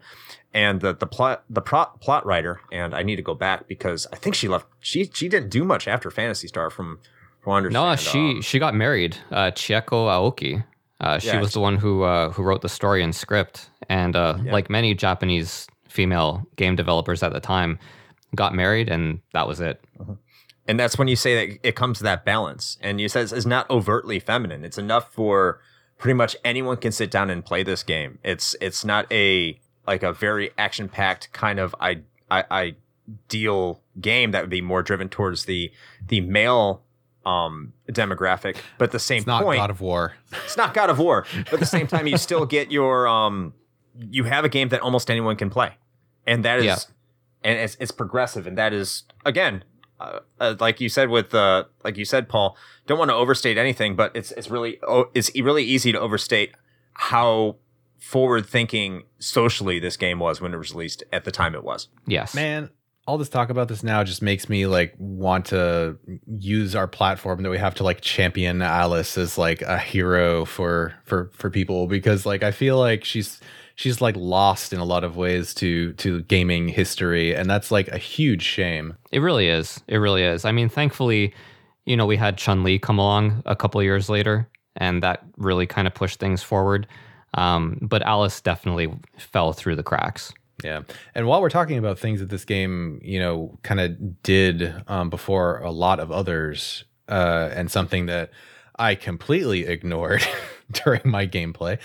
[0.53, 2.61] and the the plot the plot plot writer.
[2.71, 4.65] And I need to go back because I think she left.
[4.79, 6.99] She she didn't do much after Phantasy Star from
[7.41, 9.17] from No, she Um, she got married.
[9.31, 10.63] Uh, Chieko Aoki.
[10.99, 14.15] Uh, she Yeah, was the one who uh, who wrote the story and script, and
[14.15, 14.51] uh, Yeah.
[14.51, 17.77] like many Japanese female game developers at the time,
[18.35, 19.81] got married, and that was it.
[20.67, 22.77] And that's when you say that it comes to that balance.
[22.81, 24.65] And you says it's not overtly feminine.
[24.65, 25.61] It's enough for
[25.97, 28.19] pretty much anyone can sit down and play this game.
[28.23, 32.75] It's it's not a like a very action packed kind of I, I
[33.29, 35.71] ideal game that would be more driven towards the
[36.05, 36.83] the male
[37.25, 38.57] um demographic.
[38.77, 40.15] But at the same It's not point, God of War.
[40.45, 41.25] it's not God of War.
[41.45, 43.53] But at the same time, you still get your um
[43.97, 45.71] you have a game that almost anyone can play.
[46.25, 46.75] And that is Yeah.
[47.47, 49.63] And it's it's progressive, and that is again,
[49.99, 52.57] uh, uh, like you said with uh, like you said, Paul.
[52.85, 56.53] Don't want to overstate anything, but it's it's really oh, it's really easy to overstate
[56.93, 57.55] how
[57.97, 61.87] forward thinking socially this game was when it was released at the time it was.
[62.05, 62.69] Yes, man
[63.07, 65.97] all this talk about this now just makes me like want to
[66.37, 70.93] use our platform that we have to like champion Alis as like a hero for
[71.05, 73.39] for for people because like I feel like she's
[73.77, 77.87] she's like lost in a lot of ways to to gaming history and that's like
[77.87, 78.97] a huge shame.
[79.11, 79.81] It really is.
[79.87, 80.43] It really is.
[80.43, 81.33] I mean, thankfully,
[81.85, 85.87] you know, we had Chun-Li come along a couple years later and that really kind
[85.87, 86.87] of pushed things forward.
[87.35, 90.33] Um, but Alis definitely fell through the cracks.
[90.63, 90.81] Yeah.
[91.13, 95.11] And while we're talking about things that this game, you know, kind of did um,
[95.11, 98.31] before a lot of others, uh, and something that
[98.77, 100.25] I completely ignored
[100.71, 101.77] during my gameplay,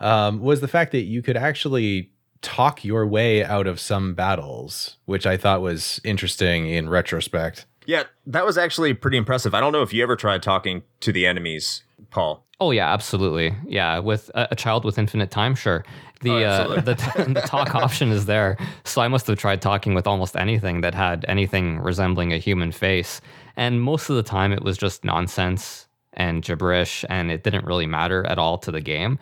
[0.00, 2.10] um, was the fact that you could actually
[2.42, 7.66] talk your way out of some battles, which I thought was interesting in retrospect.
[7.86, 9.54] Yeah, that was actually pretty impressive.
[9.54, 12.44] I don't know if you ever tried talking to the enemies, Paul.
[12.58, 13.54] Oh yeah, absolutely.
[13.66, 15.84] Yeah, with a, a child with infinite time, sure.
[16.22, 16.94] The oh, uh, the
[17.34, 20.94] the talk option is there, so I must have tried talking with almost anything that
[20.94, 23.20] had anything resembling a human face,
[23.56, 27.86] and most of the time it was just nonsense and gibberish, and it didn't really
[27.86, 29.18] matter at all to the game.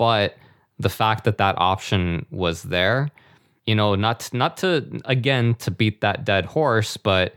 [0.00, 0.38] But
[0.78, 3.10] the fact that that option was there,
[3.66, 7.34] you know, not not to again to beat that dead horse, but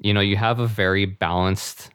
[0.00, 1.90] you know, you have a very balanced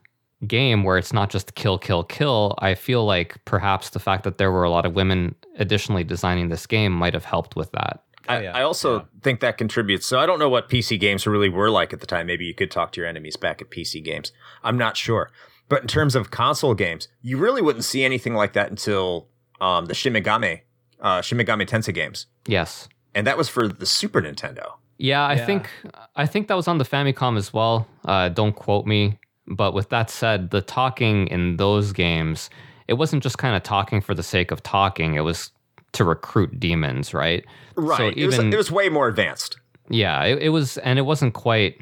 [0.46, 4.38] game where it's not just kill, kill, kill, I feel like perhaps the fact that
[4.38, 8.04] there were a lot of women additionally designing this game might have helped with that.
[8.28, 8.56] I, oh, yeah.
[8.56, 9.06] I also yeah.
[9.24, 10.06] think that contributes.
[10.06, 12.28] So I don't know what PC games really were like at the time.
[12.28, 14.32] Maybe you could talk to your enemies back at PC games.
[14.64, 15.32] I'm not sure.
[15.68, 19.30] But in terms of console games, you really wouldn't see anything like that until
[19.62, 20.62] um, the Shin Megami,
[21.00, 22.28] uh, Shin Megami Tensei games.
[22.48, 24.74] Yes, and that was for the Super Nintendo.
[24.98, 25.46] Yeah, I yeah.
[25.46, 25.70] think
[26.16, 27.88] I think that was on the Famicom as well.
[28.06, 29.20] Uh, don't quote me.
[29.48, 32.50] But with that said, the talking in those games,
[32.88, 35.16] it wasn't just kind of talking for the sake of talking.
[35.16, 35.52] It was
[35.94, 37.46] to recruit demons, right?
[37.76, 37.98] Right.
[37.98, 39.58] So even, it, was, it was way more advanced.
[39.90, 41.80] Yeah, it, it, was, and it wasn't quite.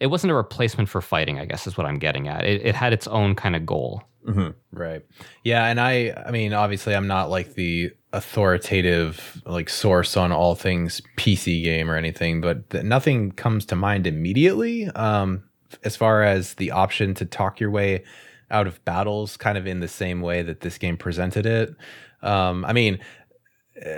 [0.00, 1.38] It wasn't a replacement for fighting.
[1.38, 2.44] I guess is what I'm getting at.
[2.44, 4.02] It, it had its own kind of goal.
[4.26, 4.50] Mm-hmm.
[4.72, 5.04] Right.
[5.42, 10.54] Yeah, and I, I mean, obviously, I'm not like the authoritative like source on all
[10.54, 14.86] things PC game or anything, but th- nothing comes to mind immediately.
[14.88, 15.44] Um,
[15.82, 18.04] as far as the option to talk your way
[18.50, 21.74] out of battles, kind of in the same way that this game presented it.
[22.22, 23.00] Um, I mean,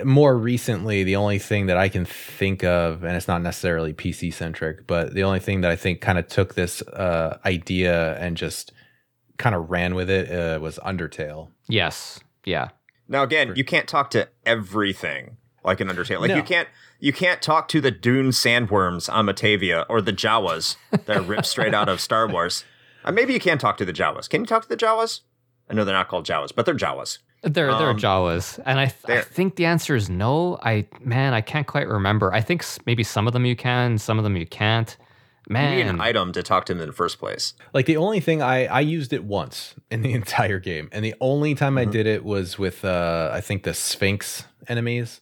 [0.04, 4.32] more recently, the only thing that I can think of, and it's not necessarily PC
[4.32, 8.36] centric, but the only thing that I think kind of took this uh, idea and
[8.36, 8.72] just
[9.38, 11.48] kind of ran with it uh, was Undertale.
[11.68, 12.20] Yes.
[12.44, 12.68] Yeah.
[13.08, 16.20] Now, again, you can't talk to everything like an Undertale.
[16.20, 16.36] Like no.
[16.36, 16.68] you can't
[16.98, 21.46] you can't talk to the dune sandworms on Motavia or the Jawas that are ripped
[21.46, 22.64] straight out of Star Wars.
[23.04, 24.28] Uh, maybe you can talk to the Jawas.
[24.28, 25.20] Can you talk to the Jawas?
[25.68, 27.18] I know they're not called Jawas, but they're Jawas.
[27.42, 30.58] They're they're um, Jawas, and I, th- I think the answer is no.
[30.62, 32.32] I man, I can't quite remember.
[32.32, 34.96] I think maybe some of them you can, some of them you can't.
[35.48, 37.54] Man, you need an item to talk to him in the first place.
[37.72, 41.14] Like the only thing I I used it once in the entire game, and the
[41.20, 41.88] only time mm-hmm.
[41.88, 45.20] I did it was with uh I think the Sphinx enemies.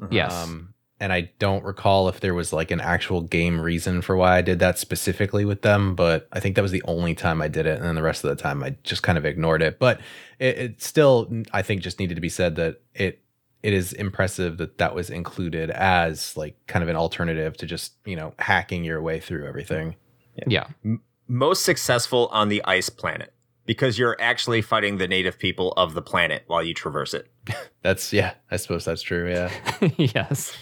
[0.00, 0.14] Mm-hmm.
[0.14, 0.32] Yes.
[0.32, 4.36] Um, and I don't recall if there was like an actual game reason for why
[4.36, 7.48] I did that specifically with them, but I think that was the only time I
[7.48, 9.78] did it, and then the rest of the time I just kind of ignored it.
[9.78, 10.00] But
[10.38, 13.22] it, it still, I think, just needed to be said that it
[13.62, 17.94] it is impressive that that was included as like kind of an alternative to just
[18.04, 19.96] you know hacking your way through everything.
[20.36, 20.44] Yeah.
[20.46, 20.66] yeah.
[20.84, 23.32] M- most successful on the ice planet
[23.66, 27.30] because you're actually fighting the native people of the planet while you traverse it.
[27.82, 29.30] that's yeah, I suppose that's true.
[29.30, 29.50] Yeah.
[29.96, 30.56] yes.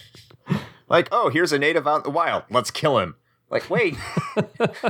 [0.88, 2.44] Like, oh, here's a native out in the wild.
[2.50, 3.16] Let's kill him.
[3.50, 3.96] Like, wait,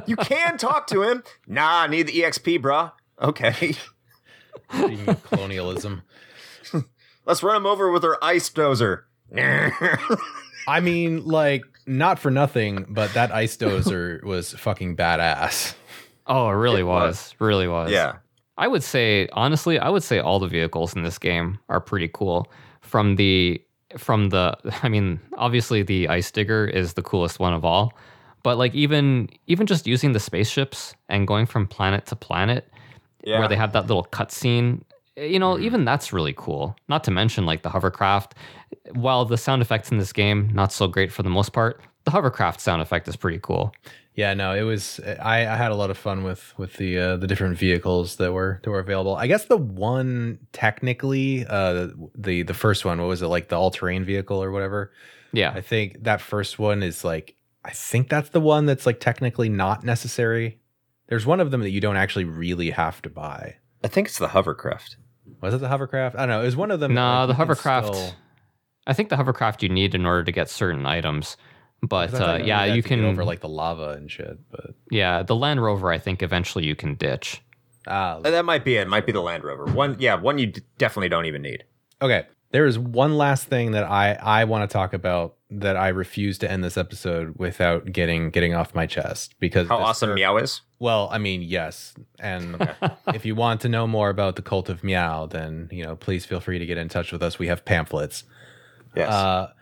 [0.06, 1.22] you can talk to him.
[1.46, 2.92] Nah, need the EXP, bruh.
[3.20, 3.74] Okay.
[5.24, 6.02] colonialism.
[7.28, 9.02] Let's run him over with our ice dozer.
[10.66, 15.74] I mean, like, not for nothing, but that ice dozer was fucking badass.
[16.26, 17.16] Oh, it really it was.
[17.16, 17.34] was.
[17.38, 17.90] Really was.
[17.90, 18.16] Yeah.
[18.56, 22.08] I would say, honestly, I would say all the vehicles in this game are pretty
[22.12, 22.50] cool.
[22.80, 23.62] From the
[23.98, 27.92] from the I mean, obviously the ice digger is the coolest one of all.
[28.42, 32.72] But like even even just using the spaceships and going from planet to planet
[33.22, 33.38] yeah.
[33.38, 34.80] where they have that little cutscene,
[35.20, 35.62] you know, mm.
[35.62, 36.76] even that's really cool.
[36.88, 38.34] Not to mention like the hovercraft.
[38.92, 42.10] While the sound effects in this game not so great for the most part, the
[42.10, 43.72] hovercraft sound effect is pretty cool.
[44.14, 44.98] Yeah, no, it was.
[45.20, 48.32] I, I had a lot of fun with with the uh, the different vehicles that
[48.32, 49.14] were that were available.
[49.14, 53.56] I guess the one technically, uh, the the first one, what was it like the
[53.56, 54.92] all terrain vehicle or whatever?
[55.32, 58.98] Yeah, I think that first one is like I think that's the one that's like
[58.98, 60.58] technically not necessary.
[61.06, 63.56] There's one of them that you don't actually really have to buy.
[63.84, 64.96] I think it's the hovercraft.
[65.40, 66.16] Was it the hovercraft?
[66.16, 66.42] I don't know.
[66.42, 66.94] It was one of them.
[66.94, 67.94] No, like, the hovercraft.
[67.94, 68.14] still-
[68.86, 71.36] I think the hovercraft you need in order to get certain items.
[71.82, 73.04] But uh, you yeah, you to get can.
[73.04, 74.38] over like the lava and shit.
[74.50, 75.92] But yeah, the Land Rover.
[75.92, 77.40] I think eventually you can ditch.
[77.86, 78.88] ah, Uh, That might be it.
[78.88, 79.66] Might be the Land Rover.
[79.66, 81.64] One, yeah, one you d- definitely don't even need.
[82.02, 82.26] Okay.
[82.50, 86.36] There is one last thing that I I want to talk about that I refuse
[86.38, 90.60] to end this episode without getting getting off my chest because How awesome Myau is.
[90.78, 91.94] Well, I mean, yes.
[92.18, 92.74] And
[93.08, 96.26] if you want to know more about the cult of Myau, then, you know, please
[96.26, 97.38] feel free to get in touch with us.
[97.38, 98.24] We have pamphlets.
[98.94, 99.12] Yes.
[99.12, 99.52] Uh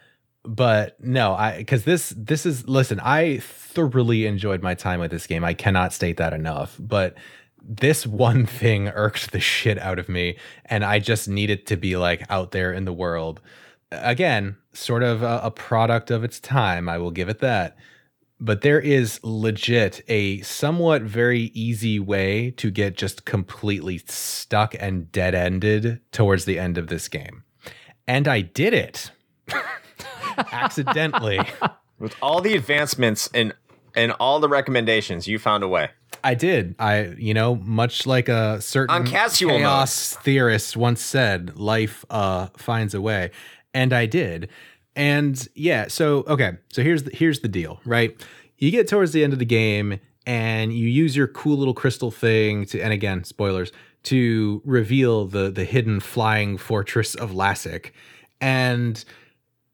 [0.45, 5.27] but no, I cuz this this is listen, I thoroughly enjoyed my time with this
[5.27, 5.45] game.
[5.45, 7.15] I cannot state that enough, but
[7.63, 11.97] this one thing irked the shit out of me and I just needed to be
[11.97, 13.41] like out there in the world.
[13.93, 17.77] Again, sort of a, a product of its time, I will give it that
[18.39, 25.11] but there is legit a somewhat very easy way to get just completely stuck and
[25.11, 27.45] dead ended towards the end of this game.
[28.07, 29.11] And I did it
[30.53, 31.41] accidentally.
[31.99, 33.55] With all the advancements and
[33.95, 35.89] and all the recommendations, you found a way.
[36.23, 36.75] I did.
[36.79, 39.61] I, you know, much like a certain On casual mode.
[39.61, 43.31] chaos theorist once said, life uh finds a way.
[43.77, 44.49] And I did.
[44.97, 48.19] And yeah, so okay, so here's the here's the deal, right?
[48.57, 52.11] You get towards the end of the game and you use your cool little crystal
[52.11, 53.73] thing to and again, spoilers,
[54.05, 57.93] to reveal the the hidden flying fortress of Lassic.
[58.41, 59.05] And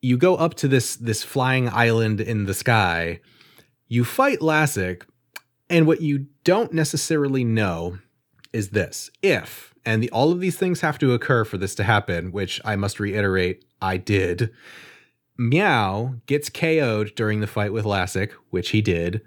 [0.01, 3.21] you go up to this this flying island in the sky.
[3.87, 5.07] You fight Lassic,
[5.71, 7.99] and what you don't necessarily know
[8.53, 11.85] is this if, and the, all of these things have to occur for this to
[11.85, 14.51] happen, which I must reiterate, I did.
[15.39, 19.23] Myau gets KO'd during the fight with Lassic, which he did.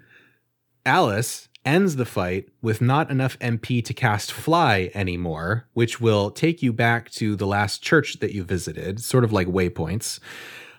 [0.84, 6.62] Alis ends the fight with not enough MP to cast Fly anymore, which will take
[6.62, 10.20] you back to the last church that you visited, sort of like waypoints.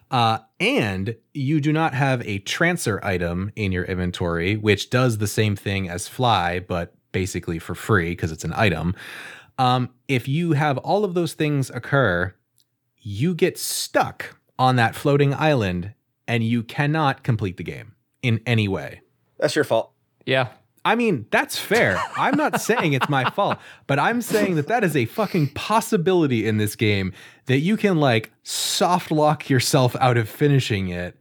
[0.09, 5.27] Uh, and you do not have a transfer item in your inventory, which does the
[5.27, 8.95] same thing as Fly, but basically for free because it's an item.
[9.57, 12.33] Um, if you have all of those things occur,
[13.07, 15.93] you get stuck on that floating island
[16.27, 18.99] and you cannot complete the game in any way.
[19.39, 19.93] That's your fault.
[20.25, 20.49] Yeah,
[20.83, 21.97] I mean, that's fair.
[22.17, 26.45] I'm not saying it's my fault, but I'm saying that that is a fucking possibility
[26.45, 27.13] in this game
[27.45, 31.17] that you can like soft lock yourself out of finishing it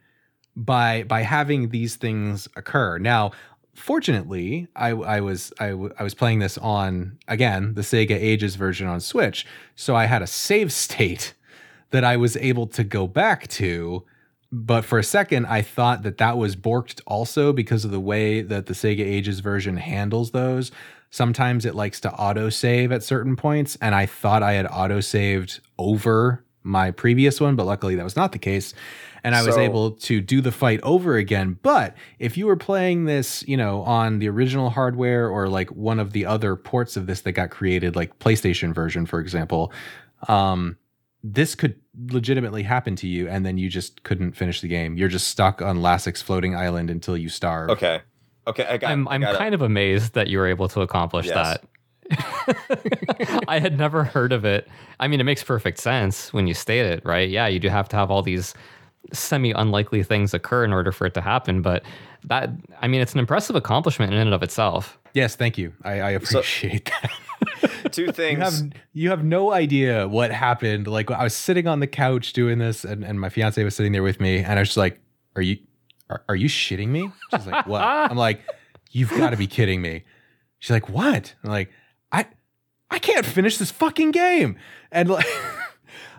[0.57, 2.99] by by having these things occur.
[2.99, 3.31] Now,
[3.75, 8.57] fortunately, I I was I, w- I was playing this on again the Sega Ages
[8.57, 9.46] version on Switch,
[9.77, 11.35] so I had a save state
[11.90, 14.05] that I was able to go back to
[14.53, 18.42] but for a second i thought that that was borked also because of the way
[18.42, 20.70] that the sega ages version handles those.
[21.11, 25.01] Sometimes it likes to auto save at certain points and i thought i had auto
[25.01, 28.75] saved over my previous one but luckily that was not the case.
[29.25, 31.59] And i was able to do the fight over again.
[31.61, 35.99] But if you were playing this you know on the original hardware or like one
[35.99, 39.72] of the other ports of this that got created like playstation version for example
[40.29, 40.77] um
[41.23, 44.97] this could legitimately happen to you and then you just couldn't finish the game.
[44.97, 47.71] You're just stuck on Lassic's floating island until you starve.
[47.71, 48.01] Okay.
[48.47, 48.65] Okay.
[48.65, 48.91] I got.
[48.93, 49.39] I'm I I'm got it.
[49.39, 51.59] kind of amazed that you were able to accomplish Yes.
[51.59, 51.65] that.
[53.49, 54.69] I had never heard of it.
[55.01, 57.29] I mean, it makes perfect sense when you state it, right?
[57.29, 58.55] Yeah, you do have to have all these
[59.13, 61.83] semi unlikely things occur in order for it to happen, but
[62.25, 62.51] that
[62.81, 64.99] I mean, it's an impressive accomplishment in and of itself.
[65.15, 65.73] Yes, thank you.
[65.83, 67.11] I, I appreciate that.
[67.88, 68.62] two things.
[68.62, 70.87] You have you have no idea what happened.
[70.87, 73.92] Like I was sitting on the couch doing this and, and my fiance was sitting
[73.92, 75.01] there with me and I was just like,
[75.35, 75.59] Are you
[76.09, 77.11] are, are you shitting me?
[77.31, 77.83] She's like, What?
[78.11, 78.40] I'm like,
[78.90, 80.05] You've got to be kidding me.
[80.59, 81.35] She's like, What?
[81.44, 81.70] I'm like,
[82.12, 82.27] I
[82.90, 84.57] I can't finish this fucking game.
[84.90, 85.27] And like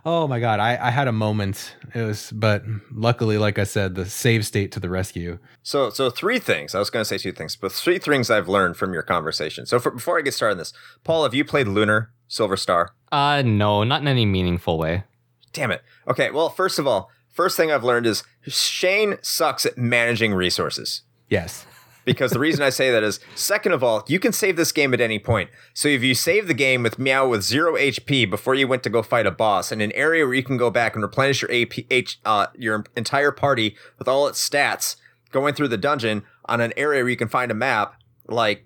[0.09, 1.75] Oh my god, I, I had a moment.
[1.93, 5.37] It was but luckily, like I said, the save state to the rescue.
[5.63, 6.73] So, so three things.
[6.73, 9.65] I was going to say two things, but three things I've learned from your conversation.
[9.65, 10.71] So, for, before I get started on this,
[11.03, 12.93] Paul, have you played Lunar Silver Star?
[13.11, 15.03] Uh no, not in any meaningful way.
[15.51, 15.81] Damn it.
[16.07, 16.31] Okay.
[16.31, 21.01] Well, first of all, first thing I've learned is Shane sucks at managing resources.
[21.29, 21.65] Yes.
[22.07, 24.93] Because the reason I say that is, second of all, you can save this game
[24.93, 25.49] at any point.
[25.73, 28.89] So if you save the game with Myau with zero HP before you went to
[28.89, 31.51] go fight a boss, in an area where you can go back and replenish your
[31.51, 34.95] AP, H, uh, your entire party with all its stats,
[35.31, 37.95] going through the dungeon on an area where you can find a map,
[38.27, 38.63] like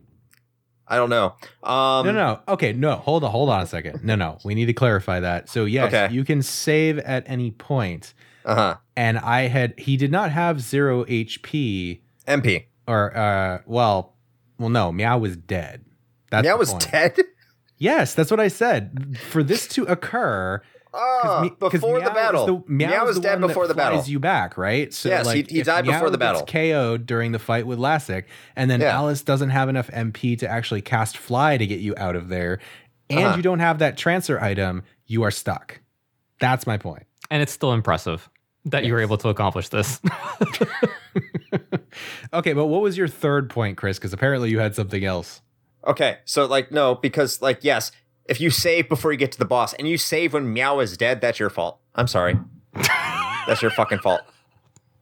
[0.88, 1.36] I don't know.
[1.64, 2.40] Um, No, no.
[2.48, 2.96] Okay, no.
[2.98, 3.32] Hold on.
[3.32, 4.04] Hold on a second.
[4.04, 4.38] No, no.
[4.44, 5.50] We need to clarify that.
[5.50, 6.14] So yes, Okay.
[6.14, 8.14] you can save at any point.
[8.46, 8.76] Uh huh.
[8.96, 12.66] And I had he did not have zero HP MP.
[12.92, 14.16] Or uh, well,
[14.60, 15.86] well, no, Myau was dead.
[16.30, 16.92] That's Myau was point.
[16.92, 17.18] dead.
[17.78, 19.18] Yes, that's what I said.
[19.32, 20.62] For this to occur,
[20.94, 22.46] Oh, me- 'cause before the Myau is battle.
[22.46, 23.98] the- Myau, Myau is was dead one before that the battle.
[23.98, 24.94] flies you back, right?
[24.94, 26.42] So Yes, he- like, he if died before the battle.
[26.42, 28.96] gets KO'd during the fight with Lassic, and then Yeah.
[29.00, 32.60] Alis doesn't have enough MP to actually cast Fly to get you out of there,
[33.10, 33.38] and Uh-huh.
[33.38, 35.80] you don't have that transfer item, you are stuck.
[36.40, 37.08] That's my point.
[37.32, 38.30] And it's still impressive
[38.66, 40.00] that you were able to accomplish this.
[42.34, 43.98] Okay, but what was your third point, Chris?
[43.98, 45.42] Because apparently you had something else.
[45.86, 47.92] Okay, so like no, because like yes,
[48.26, 50.96] if you save before you get to the boss and you save when Myau is
[50.96, 51.80] dead, that's your fault.
[51.96, 52.38] I'm sorry.
[52.74, 54.22] that's your fucking fault.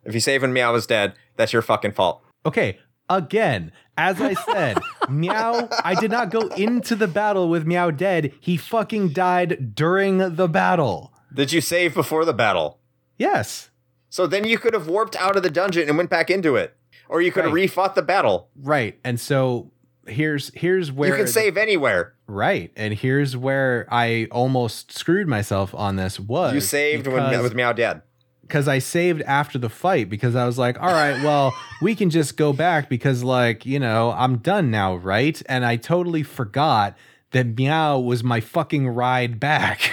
[0.05, 2.23] If you save when Myau is dead, that's your fucking fault.
[2.45, 7.95] Okay, again, as I said, Myau, I did not go into the battle with Myau
[7.95, 8.31] dead.
[8.39, 11.13] He fucking died during the battle.
[11.33, 12.79] Did you save before the battle?
[13.17, 13.69] Yes.
[14.09, 16.75] So then you could have warped out of the dungeon and went back into it.
[17.09, 17.53] Or you could Right.
[17.53, 18.47] refought the battle.
[18.55, 18.97] Right.
[19.03, 19.71] And so
[20.07, 22.13] here's here's where you can save anywhere.
[22.27, 22.71] right.
[22.77, 27.75] And here's where I almost screwed myself on this was You saved when with Myau
[27.75, 28.01] dead.
[28.41, 32.09] because I saved after the fight because I was like, all right, well, we can
[32.09, 35.39] just go back because, like, you know, I'm done now, right?
[35.47, 36.95] And I totally forgot
[37.31, 39.91] that Myau was my fucking ride back.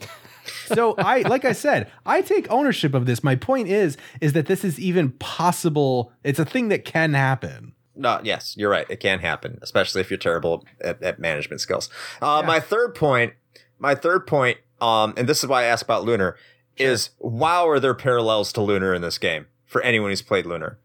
[0.66, 3.22] so I, like I said, I take ownership of this.
[3.24, 6.12] My point is, is that this is even possible.
[6.24, 7.72] It's a thing that can happen.
[7.94, 8.86] No, yes, you're right.
[8.90, 11.88] It can happen, especially if you're terrible at, at management skills.
[12.20, 13.32] Uh, My third point,
[13.78, 16.36] my third point, um, and this is why I asked about Lunar,
[16.76, 20.78] is wow, are there parallels to Lunar in this game for anyone who's played Lunar?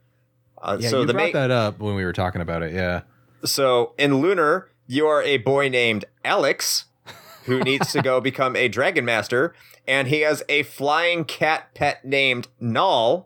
[0.62, 2.74] Uh, Yeah, so you the brought main, that up when we were talking about it.
[2.74, 3.02] Yeah.
[3.44, 6.86] so in Lunar, you are a boy named Alex
[7.46, 9.54] who needs to go become a dragon master,
[9.88, 13.26] and he has a flying cat pet named Nall,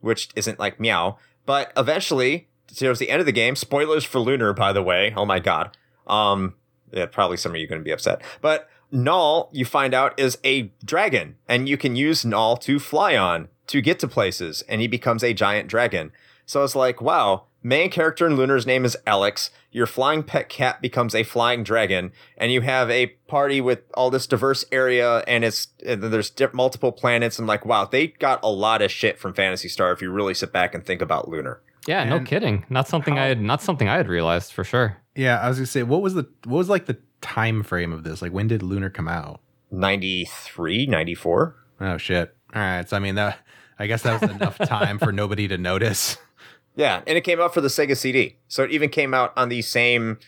[0.00, 1.16] which isn't like Myau,
[1.46, 5.12] but eventually, towards the end of the game, spoilers for Lunar, by the way.
[5.16, 5.76] Oh my god.
[6.06, 6.54] Um,
[6.92, 10.18] yeah, probably some of you are going to be upset, but Nall, you find out,
[10.18, 14.62] is a dragon, and you can use Nall to fly on to get to places,
[14.68, 16.10] and he becomes a giant dragon.
[16.44, 19.50] So it's like, wow, main character in Lunar's name is Alex.
[19.72, 24.10] Your flying pet cat becomes a flying dragon, and you have a party with all
[24.10, 27.38] this diverse area, and it's and there's di- multiple planets.
[27.38, 30.34] And like, wow, they got a lot of shit from Phantasy Star if you really
[30.34, 31.60] sit back and think about Lunar.
[31.86, 32.64] yeah, no kidding.
[32.68, 34.96] Not something I had not something I had realized for sure.
[35.14, 35.38] Yeah.
[35.40, 38.04] I was going to say, what was the, what was like the time frame of
[38.04, 38.22] this?
[38.22, 39.40] Like, when did Lunar come out?
[39.72, 41.56] 93, 94?
[41.80, 42.34] Oh shit.
[42.54, 42.88] All right.
[42.88, 43.38] So I mean that
[43.78, 46.18] I guess that was enough time for nobody to notice.
[46.76, 48.36] Yeah, and it came out for the Sega CD.
[48.48, 50.18] So it even came out on the same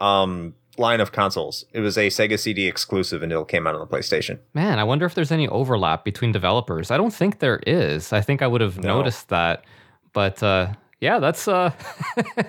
[0.00, 1.64] um, line of consoles.
[1.72, 4.38] It was a Sega CD exclusive until it came out on the PlayStation.
[4.54, 6.90] Man, I wonder if there's any overlap between developers.
[6.90, 8.12] I don't think there is.
[8.12, 8.96] I think I would have No.
[8.98, 9.64] noticed that.
[10.12, 11.72] But uh, yeah, that's uh,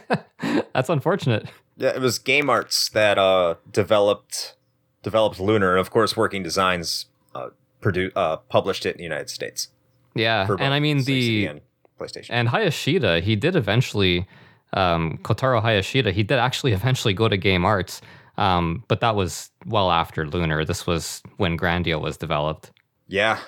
[0.73, 1.47] that's unfortunate.
[1.77, 4.55] Yeah, it was Game Arts that uh, developed
[5.03, 7.49] developed Lunar, and of course, Working Designs uh,
[7.81, 9.69] produ- uh, published it in the United States.
[10.13, 11.61] Yeah, and I mean the and
[11.99, 12.27] PlayStation.
[12.29, 14.27] and Hayashida, he did eventually,
[14.73, 18.01] um, Kotaro Hayashida, he did actually eventually go to Game Arts,
[18.37, 20.65] um, but that was well after Lunar.
[20.65, 22.71] This was when Grandia was developed.
[23.07, 23.39] yeah,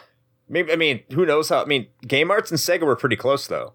[0.47, 0.71] maybe.
[0.71, 1.61] I mean, who knows how?
[1.61, 3.73] I mean, Game Arts and Sega were pretty close though.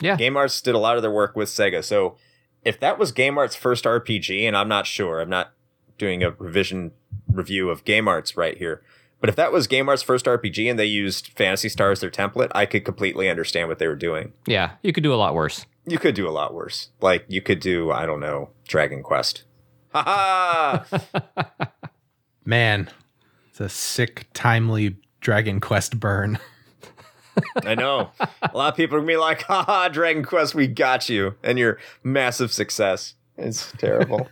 [0.00, 0.16] Yeah.
[0.16, 1.82] Game Arts did a lot of their work with Sega.
[1.84, 2.16] So
[2.64, 5.52] if that was Game Arts' first RPG, and I'm not sure, I'm not
[5.96, 6.92] doing a revision
[7.32, 8.82] review of Game Arts right here.
[9.20, 12.10] But if that was Game Arts' first RPG and they used Phantasy Star as their
[12.10, 14.32] template, I could completely understand what they were doing.
[14.46, 15.66] Yeah, you could do a lot worse.
[15.86, 16.90] You could do a lot worse.
[17.00, 19.44] Like you could do, I don't know, Dragon Quest.
[19.92, 21.72] Ha ha!
[22.44, 22.88] Man,
[23.50, 26.38] it's a sick, timely Dragon Quest burn.
[27.64, 28.10] I know.
[28.20, 31.34] A lot of people are gonna be like, ha ha, Dragon Quest, we got you.
[31.42, 33.14] And your massive success.
[33.36, 34.28] It's terrible.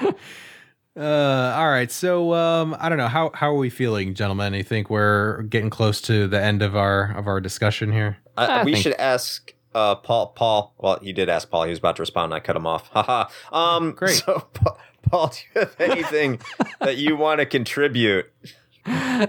[0.96, 1.90] Uh, all right.
[1.90, 4.54] So, um, I don't know how how are we feeling, gentlemen?
[4.54, 8.18] You think we're getting close to the end of our of our discussion here?
[8.36, 10.28] Uh, I we think- should ask uh, Paul.
[10.28, 10.74] Paul.
[10.78, 11.64] Well, he did ask Paul.
[11.64, 12.88] He was about to respond, and I cut him off.
[12.92, 13.28] Haha.
[13.52, 14.16] Um, Great.
[14.16, 14.76] So, Pa-
[15.08, 16.40] Paul, do you have anything
[16.80, 18.26] that you want to contribute?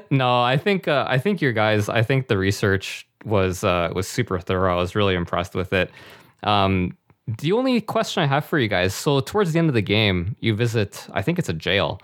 [0.09, 1.89] no, I think uh, I think your guys.
[1.89, 4.73] I think the research was uh, was super thorough.
[4.77, 5.91] I was really impressed with it.
[6.43, 6.97] Um,
[7.27, 8.93] the only question I have for you guys.
[8.93, 11.07] So towards the end of the game, you visit.
[11.13, 11.99] I think it's a jail,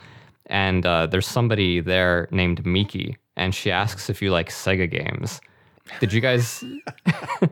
[0.48, 5.42] and uh, there's somebody there named Miki, and she asks if you like Sega games.
[6.00, 6.64] Did you guys?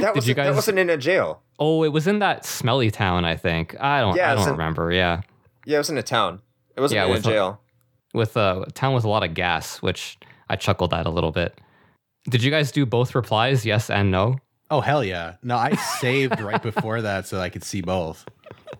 [0.00, 1.42] That was you that guys- wasn't in a jail.
[1.60, 3.24] Oh, it was in that smelly town.
[3.24, 3.80] I think.
[3.80, 4.16] I don't.
[4.16, 4.90] Yeah, I don't in- remember.
[4.90, 5.20] Yeah,
[5.64, 6.40] Yeah, it was in a town.
[6.76, 7.60] It wasn't Yeah, in a with a- jail.
[8.12, 10.18] with a town with a lot of gas, which
[10.48, 11.56] I chuckled at a little bit.
[12.28, 14.36] Did you guys do both replies, yes and no?
[14.70, 15.34] Oh hell yeah!
[15.42, 18.26] No, I saved right before that so I could see both.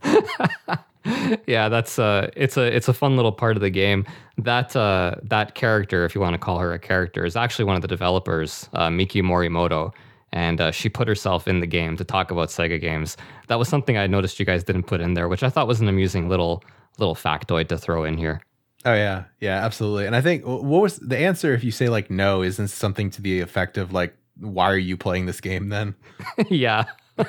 [1.47, 4.05] yeah, that's uh it's a it's a fun little part of the game.
[4.39, 7.77] That uh that character, if you want to call her a character, is actually one
[7.77, 9.93] of the developers, uh, Miki Morimoto,
[10.33, 13.17] and uh, she put herself in the game to talk about Sega games.
[13.47, 15.81] That was something I noticed you guys didn't put in there, which I thought was
[15.81, 16.65] an amusing little
[16.99, 18.41] little factoid to throw in here.
[18.85, 20.07] Oh yeah, yeah, absolutely.
[20.07, 23.23] And I think what was the answer if you say like no isn't something to
[23.23, 25.95] the effect of like why are you playing this game then?
[26.49, 26.85] yeah.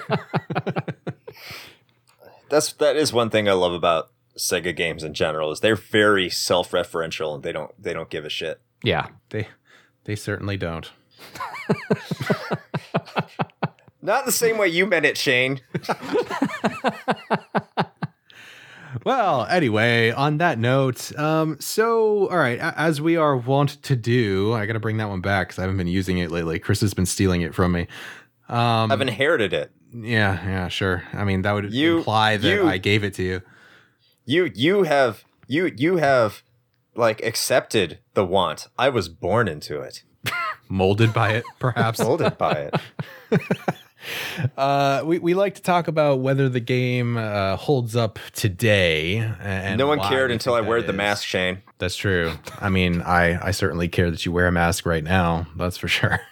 [2.49, 6.29] That's that is one thing I love about Sega games in general is they're very
[6.29, 8.61] self-referential and they don't they don't give a shit.
[8.83, 9.07] Yeah.
[9.29, 9.47] They
[10.05, 10.89] they certainly don't.
[14.01, 15.59] Not the same way you meant it, Shane.
[19.05, 24.53] Well, anyway, on that note, um, so all right, as we are wont to do,
[24.53, 26.59] I got to bring that one back because I haven't been using it lately.
[26.59, 27.87] Chris has been stealing it from me.
[28.49, 29.71] Um, I've inherited it.
[29.93, 31.03] Yeah, yeah, sure.
[31.13, 33.41] I mean, that would you, imply that you, I gave it to you.
[34.25, 36.43] You, you have, you, you have,
[36.97, 38.67] like accepted the want.
[38.77, 40.03] I was born into it.
[40.69, 41.99] Molded by it, perhaps.
[42.03, 42.75] Molded by it.
[44.57, 49.17] Uh, we, we like to talk about whether the game uh, holds up today.
[49.39, 51.61] And no one cared until I wear the mask, Shane.
[51.77, 52.33] That's true.
[52.59, 55.47] I mean, I, I certainly care that you wear a mask right now.
[55.55, 56.21] That's for sure.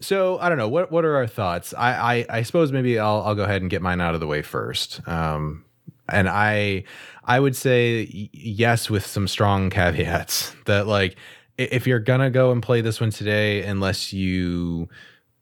[0.00, 0.68] So I don't know.
[0.68, 1.72] What what are our thoughts?
[1.72, 4.26] I I, I suppose maybe I'll I'll go ahead and get mine out of the
[4.26, 5.06] way first.
[5.08, 5.64] Um,
[6.08, 6.84] and I
[7.24, 11.16] I would say yes with some strong caveats that like
[11.56, 14.88] if you're gonna go and play this one today, unless you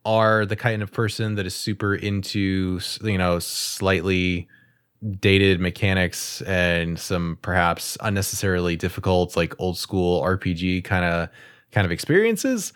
[0.04, 4.48] are the kind of person that is super into you know slightly
[5.20, 11.28] dated mechanics and some perhaps unnecessarily difficult like old school RPG kind of
[11.72, 12.72] kind of experiences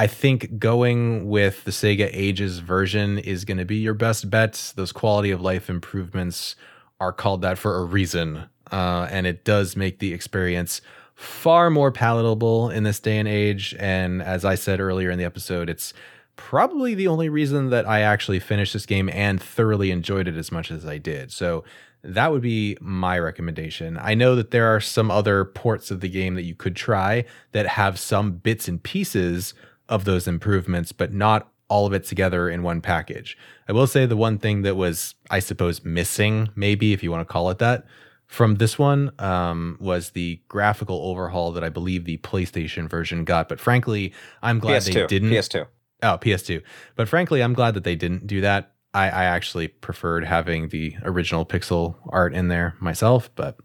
[0.00, 4.72] I think going with the Sega Ages version is going to be your best bet.
[4.76, 6.54] Those quality of life improvements
[7.00, 8.44] are called that for a reason.
[8.70, 10.80] Uh, and it does make the experience
[11.16, 13.74] far more palatable in this day and age.
[13.76, 15.92] And as I said earlier in the episode, it's
[16.38, 20.50] probably the only reason that I actually finished this game and thoroughly enjoyed it as
[20.50, 21.30] much as I did.
[21.30, 21.64] So
[22.02, 23.98] that would be my recommendation.
[24.00, 27.24] I know that there are some other ports of the game that you could try
[27.52, 29.52] that have some bits and pieces
[29.88, 33.36] of those improvements, but not all of it together in one package.
[33.68, 37.26] I will say the one thing that was, I suppose, missing, maybe if you want
[37.26, 37.84] to call it that,
[38.26, 43.48] from this one um, was the graphical overhaul that I believe the PlayStation version got.
[43.48, 45.30] But frankly, I'm glad PS2, they didn't.
[45.30, 45.66] PS2.
[46.02, 46.62] Oh, PS2.
[46.96, 48.72] But frankly, I'm glad that they didn't do that.
[48.94, 53.58] I, I actually preferred having the original pixel art in there myself, but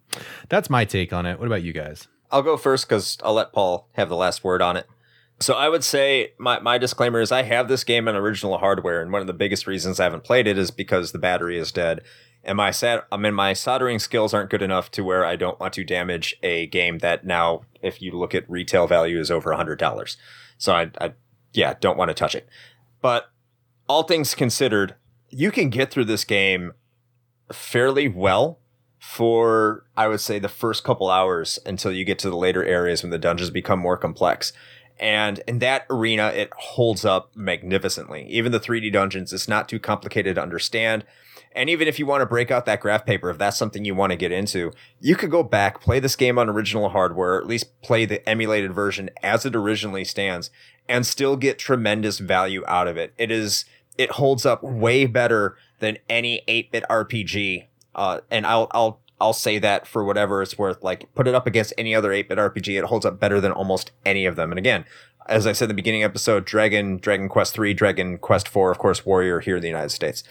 [0.50, 1.40] that's my take on it.
[1.40, 2.08] What about you guys?
[2.30, 4.88] I'll go first because I'll let Paul have the last word on it.
[5.40, 9.02] So I would say my, my disclaimer is I have this game on original hardware,
[9.02, 11.72] and one of the biggest reasons I haven't played it is because the battery is
[11.72, 12.02] dead.
[12.44, 15.60] And my sat I mean my soldering skills aren't good enough to where I don't
[15.60, 19.54] want to damage a game that now, if you look at retail value, is over
[19.54, 20.18] hundred dollars.
[20.58, 21.14] So I, I
[21.54, 22.47] yeah, don't want to touch it.
[23.01, 23.30] But
[23.88, 24.95] all things considered,
[25.30, 26.74] you can get through this game
[27.51, 28.60] fairly well
[28.99, 33.04] for I would say the first couple hours until you get to the later areas
[33.04, 34.54] when the dungeons become more complex.
[34.99, 38.26] And in that arena, it holds up magnificently.
[38.30, 41.04] Even the 3D dungeons, it's not too complicated to understand.
[41.56, 43.93] And even if you want to break out that graph paper, if that's something you
[43.93, 47.41] want to get into, you could go back, play this game on original hardware, or
[47.41, 50.49] at least play the emulated version as it originally stands,
[50.88, 53.14] and still get tremendous value out of it.
[53.18, 53.66] It is,
[53.98, 57.66] it holds up way better than any 8-bit RPG.
[57.96, 60.84] Uh, and I'll, I'll I'll say that for whatever it's worth.
[60.84, 63.54] Like, put it up against any other 8 bit RPG, it holds up better than
[63.54, 64.52] almost any of them.
[64.52, 64.84] And again,
[65.28, 68.80] as I said in the beginning episode, Dragon, Dragon Quest 3, Dragon Quest 4, of
[68.80, 70.26] course, Warrior here in the United States.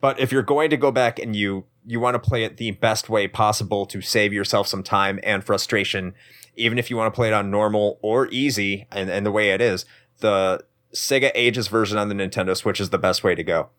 [0.00, 2.72] But if you're going to go back and you you want to play it the
[2.72, 6.14] best way possible to save yourself some time and frustration,
[6.56, 9.50] even if you want to play it on normal or easy, and, and the way
[9.50, 9.84] it is,
[10.18, 13.70] the Sega Ages version on the Nintendo Switch is the best way to go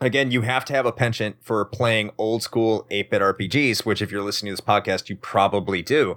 [0.00, 4.00] again, you have to have a penchant for playing old school 8 bit RPGs, which
[4.02, 6.16] if you're listening to this podcast, you probably do.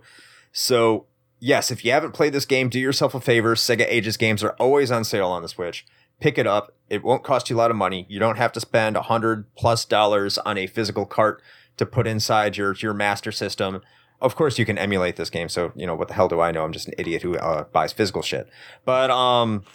[0.51, 1.05] So,
[1.39, 3.55] yes, if you haven't played this game, do yourself a favor.
[3.55, 5.85] Sega Ages games are always on sale on the Switch.
[6.19, 6.73] Pick it up.
[6.89, 8.05] It won't cost you a lot of money.
[8.09, 11.41] You don't have to spend a hundred plus dollars on a physical cart
[11.77, 13.81] to put inside your, your master system.
[14.23, 15.49] Of course, you can emulate this game.
[15.49, 16.63] So, you know, what the hell do I know?
[16.63, 18.49] I'm just an idiot who uh, buys physical shit.
[18.85, 19.65] But, um,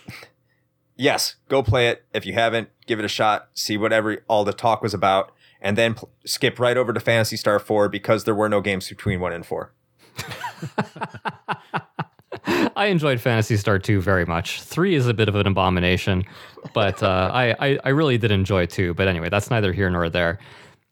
[0.97, 2.05] yes, go play it.
[2.15, 5.77] If you haven't, give it a shot, see whatever all the talk was about, and
[5.77, 9.21] then pl- skip right over to Phantasy Star 4 because there were no games between
[9.21, 9.73] 1 and 4.
[12.75, 14.63] I enjoyed Phantasy Star 2 very much.
[14.63, 16.25] 3 is a bit of an abomination,
[16.73, 18.95] but uh, I, I, I, really did enjoy 2.
[18.95, 20.39] But anyway, that's neither here nor there.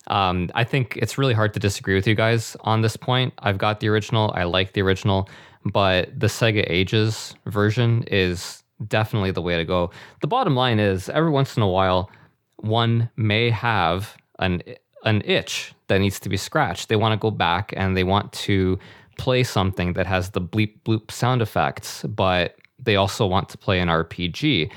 [0.08, 3.34] Um, I think it's really hard to disagree with you guys on this point.
[3.40, 5.28] I've got the original, I like the original,
[5.64, 9.90] but the Sega Ages version is definitely the way to go.
[10.20, 12.10] The bottom line is every once in a while,
[12.56, 14.62] one may have an
[15.04, 16.88] an itch that needs to be scratched.
[16.88, 18.78] They want to go back and they want to
[19.18, 23.80] play something that has the bleep bloop sound effects, but they also want to play
[23.80, 24.70] an RPG.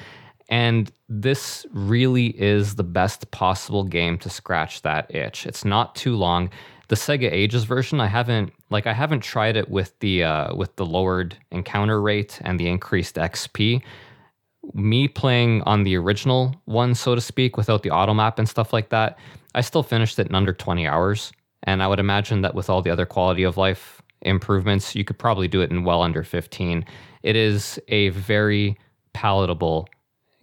[0.49, 5.45] And this really is the best possible game to scratch that itch.
[5.45, 6.49] It's not too long.
[6.87, 10.75] The Sega Ages version, I haven't like I haven't tried it with the uh, with
[10.75, 13.83] the lowered encounter rate and the increased XP.
[14.73, 18.73] Me playing on the original one, so to speak, without the auto map and stuff
[18.73, 19.19] like that,
[19.53, 21.31] I still finished it in under 20 hours.
[21.63, 25.17] And I would imagine that with all the other quality of life improvements, you could
[25.17, 26.85] probably do it in well under 15.
[27.21, 28.77] It is a very
[29.13, 29.87] palatable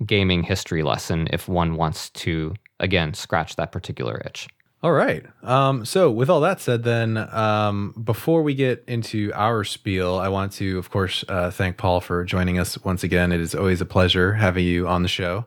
[0.04, 4.48] gaming history lesson if one wants to, again, scratch that particular itch.
[4.82, 5.24] All right.
[5.42, 10.28] Um, so, with all that said, then, um, before we get into our spiel, I
[10.28, 13.32] want to, of course, uh, thank Paul for joining us once again.
[13.32, 15.46] It is always a pleasure having you on the show.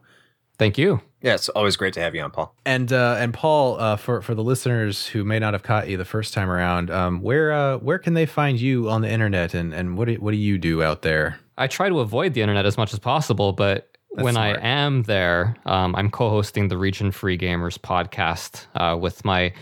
[0.57, 1.01] Thank you.
[1.21, 2.53] Yeah, it's always great to have you on, Paul.
[2.65, 5.97] And uh, and Paul, uh, for for the listeners who may not have caught you
[5.97, 9.53] the first time around, um, where uh, where can they find you on the internet,
[9.53, 11.39] and and what do, what do you do out there?
[11.57, 14.57] I try to avoid the internet as much as possible, but That's when smart.
[14.57, 19.53] I am there, um, I'm co-hosting the Region Free Gamers podcast uh, with my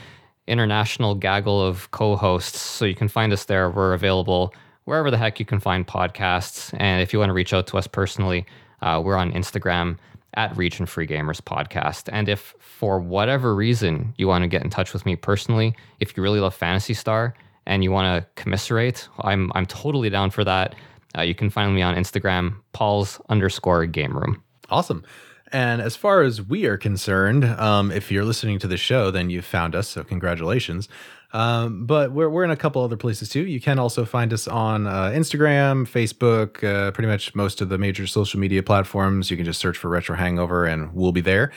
[0.47, 2.59] international gaggle of co-hosts.
[2.59, 3.69] So you can find us there.
[3.69, 4.53] We're available
[4.85, 7.77] wherever the heck you can find podcasts, and if you want to reach out to
[7.77, 8.45] us personally,
[8.81, 9.97] uh, we're on Instagram
[10.35, 12.09] at Region Free Gamers Podcast.
[12.13, 16.15] And if for whatever reason you want to get in touch with me personally, if
[16.15, 17.33] you really love Phantasy Star
[17.65, 20.75] and you want to commiserate, I'm I'm totally down for that.
[21.17, 24.43] Uh, you can find me on Instagram, Paul's underscore game room.
[24.69, 25.03] Awesome.
[25.51, 29.29] And as far as we are concerned, um, if you're listening to the show, then
[29.29, 29.87] you've found us.
[29.87, 30.89] So congratulations.
[31.33, 33.45] Um, but we're, we're in a couple other places too.
[33.45, 37.77] You can also find us on uh, Instagram, Facebook, uh, pretty much most of the
[37.77, 39.29] major social media platforms.
[39.31, 41.51] You can just search for Retro Hangover and we'll be there.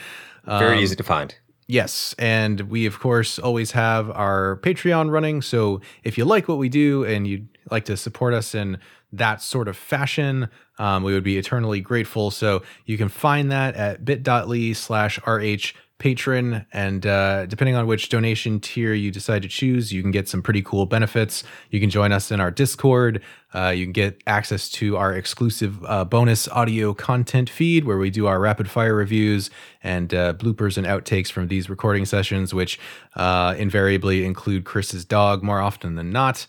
[0.45, 1.35] Very um, easy to find.
[1.67, 2.13] Yes.
[2.19, 5.41] And we, of course, always have our Patreon running.
[5.41, 8.77] So if you like what we do and you'd like to support us in
[9.13, 10.49] that sort of fashion,
[10.79, 12.31] um, we would be eternally grateful.
[12.31, 16.65] So you can find that at bit.ly slash RH patron.
[16.73, 20.41] And uh, depending on which donation tier you decide to choose, you can get some
[20.41, 21.43] pretty cool benefits.
[21.69, 23.21] You can join us in our Discord.
[23.53, 28.09] Uh, you can get access to our exclusive uh, bonus audio content feed where we
[28.09, 29.51] do our rapid fire reviews
[29.83, 32.79] and uh, bloopers and outtakes from these recording sessions, which
[33.15, 36.47] uh, invariably include Chris's dog more often than not.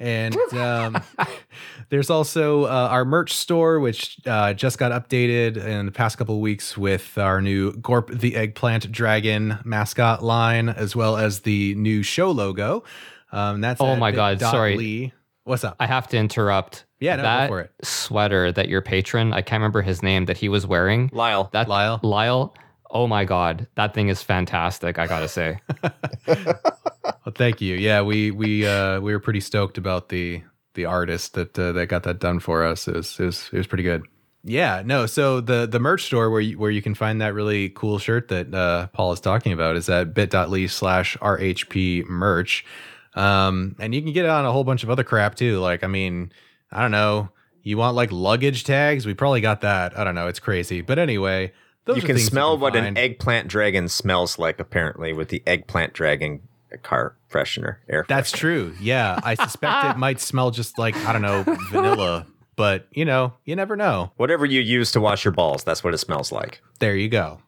[0.00, 1.02] And um,
[1.90, 6.34] there's also uh, our merch store, which uh, just got updated in the past couple
[6.34, 11.74] of weeks with our new Gorp the Eggplant Dragon mascot line, as well as the
[11.76, 12.84] new show logo.
[13.32, 14.76] Um, that's oh my god, sorry.
[14.76, 15.12] Lee.
[15.44, 15.76] What's up?
[15.80, 16.84] I have to interrupt.
[17.00, 17.72] Yeah, no, that for it.
[17.82, 21.08] sweater that your patron, I can't remember his name, that he was wearing.
[21.12, 21.48] Lyle.
[21.52, 22.00] That Lyle.
[22.02, 22.54] Lyle.
[22.90, 24.98] Oh my god, that thing is fantastic.
[24.98, 25.60] I gotta say.
[26.26, 27.76] well, thank you.
[27.76, 30.42] Yeah, we we uh, we were pretty stoked about the
[30.74, 32.88] the artist that uh, that got that done for us.
[32.88, 34.02] It was, it was it was pretty good.
[34.44, 35.06] Yeah, no.
[35.06, 38.28] So the the merch store where you, where you can find that really cool shirt
[38.28, 42.64] that uh, Paul is talking about is at bit.ly slash rhp merch,
[43.14, 45.58] um, and you can get it on a whole bunch of other crap too.
[45.58, 46.32] Like, I mean,
[46.70, 47.30] I don't know.
[47.62, 49.04] You want like luggage tags?
[49.04, 49.98] We probably got that.
[49.98, 50.28] I don't know.
[50.28, 51.52] It's crazy, but anyway.
[51.86, 52.86] you can smell you can what find.
[52.86, 56.42] an eggplant dragon smells like, apparently, with the eggplant dragon
[56.76, 58.04] car freshener, air.
[58.08, 58.74] That's true.
[58.80, 63.32] Yeah, I suspect it might smell just like I don't know vanilla, but you know,
[63.46, 64.12] you never know.
[64.16, 66.60] Whatever you use to wash your balls, that's what it smells like.
[66.80, 67.40] There you go.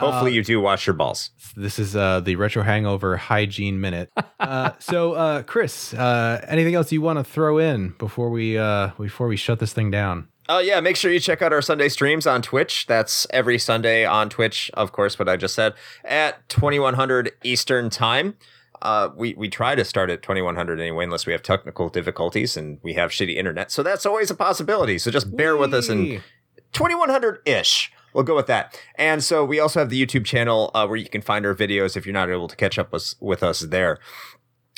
[0.00, 1.30] Hopefully, uh, you do wash your balls.
[1.56, 4.10] This is uh, the retro hangover hygiene minute.
[4.40, 8.88] Uh, so, uh, Chris, uh, anything else you want to throw in before we uh,
[8.98, 10.28] before we shut this thing down?
[10.52, 12.86] Oh yeah, make sure you check out our Sunday streams on Twitch.
[12.88, 15.74] That's every Sunday on Twitch, of course, what I just said,
[16.04, 18.34] at 2100 Eastern Time.
[18.82, 22.80] Uh, we we try to start at 2100 anyway, unless we have technical difficulties and
[22.82, 23.70] we have shitty internet.
[23.70, 24.98] So that's always a possibility.
[24.98, 25.60] So just bear Whee!
[25.60, 26.20] with us and
[26.72, 27.92] 2100 ish.
[28.12, 28.76] We'll go with that.
[28.96, 31.96] And so we also have the YouTube channel uh, where you can find our videos
[31.96, 34.00] if you're not able to catch up with, with us there.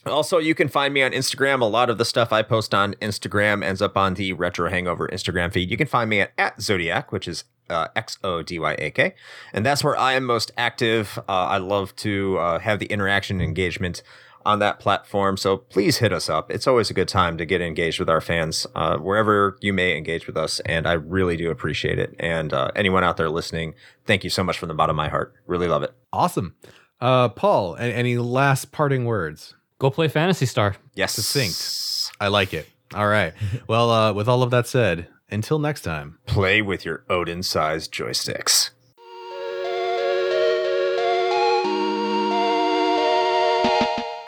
[0.07, 1.61] Also, you can find me on Instagram.
[1.61, 5.09] A lot of the stuff I post on Instagram ends up on the Retro Hangover
[5.09, 5.70] Instagram feed.
[5.70, 8.90] You can find me at, at Xodyak, which is uh, X O D Y A
[8.90, 9.14] K.
[9.53, 11.18] And that's where I am most active.
[11.28, 14.03] Uh, I love to uh, have the interaction and engagement
[14.44, 15.36] on that platform.
[15.36, 16.50] So please hit us up.
[16.50, 19.96] It's always a good time to get engaged with our fans uh, wherever you may
[19.96, 20.59] engage with us.
[20.61, 22.16] And I really do appreciate it.
[22.18, 23.74] And uh, anyone out there listening,
[24.05, 25.32] thank you so much from the bottom of my heart.
[25.46, 25.94] Really love it.
[26.12, 26.57] Awesome.
[27.00, 29.55] Uh, Paul, any last parting words?
[29.83, 30.76] Go play Phantasy Star.
[30.95, 31.14] Yes.
[31.14, 32.14] Succinct.
[32.20, 32.68] I like it.
[32.95, 33.33] All right.
[33.66, 37.93] Well, uh, with all of that said, until next time, play with your Odin sized
[37.93, 38.70] joysticks.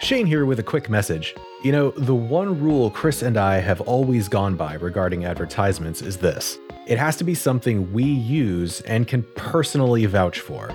[0.00, 1.36] Shane here with a quick message.
[1.62, 6.16] You know, the one rule Chris and I have always gone by regarding advertisements is
[6.16, 10.74] this it has to be something we use and can personally vouch for.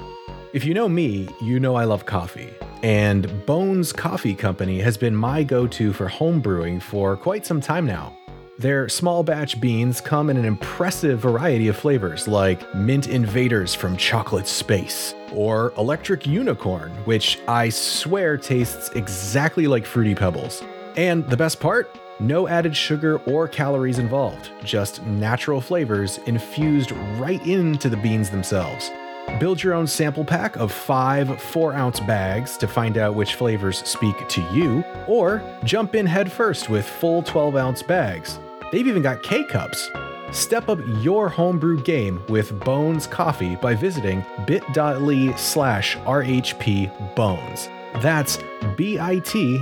[0.52, 5.16] If you know me, you know I love coffee, and Bones Coffee Company has been
[5.16, 8.18] my go to for home brewing for quite some time now.
[8.58, 13.96] Their small batch beans come in an impressive variety of flavors like Mint Invaders from
[13.96, 20.64] Chocolate Space, or Electric Unicorn, which I swear tastes exactly like Fruity Pebbles.
[20.98, 21.96] And the best part?
[22.20, 28.90] No added sugar or calories involved, just natural flavors infused right into the beans themselves.
[29.38, 33.80] Build your own sample pack of five 4 ounce bags to find out which flavors
[33.88, 38.40] speak to you, or jump in headfirst with full 12 ounce bags.
[38.72, 39.90] They've even got K cups.
[40.32, 47.68] Step up your homebrew game with Bones Coffee by visiting bit.ly slash RHP Bones.
[48.02, 48.38] That's
[48.78, 49.58] bit.ly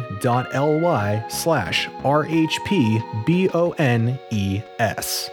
[1.30, 5.30] slash RHP B O N E S.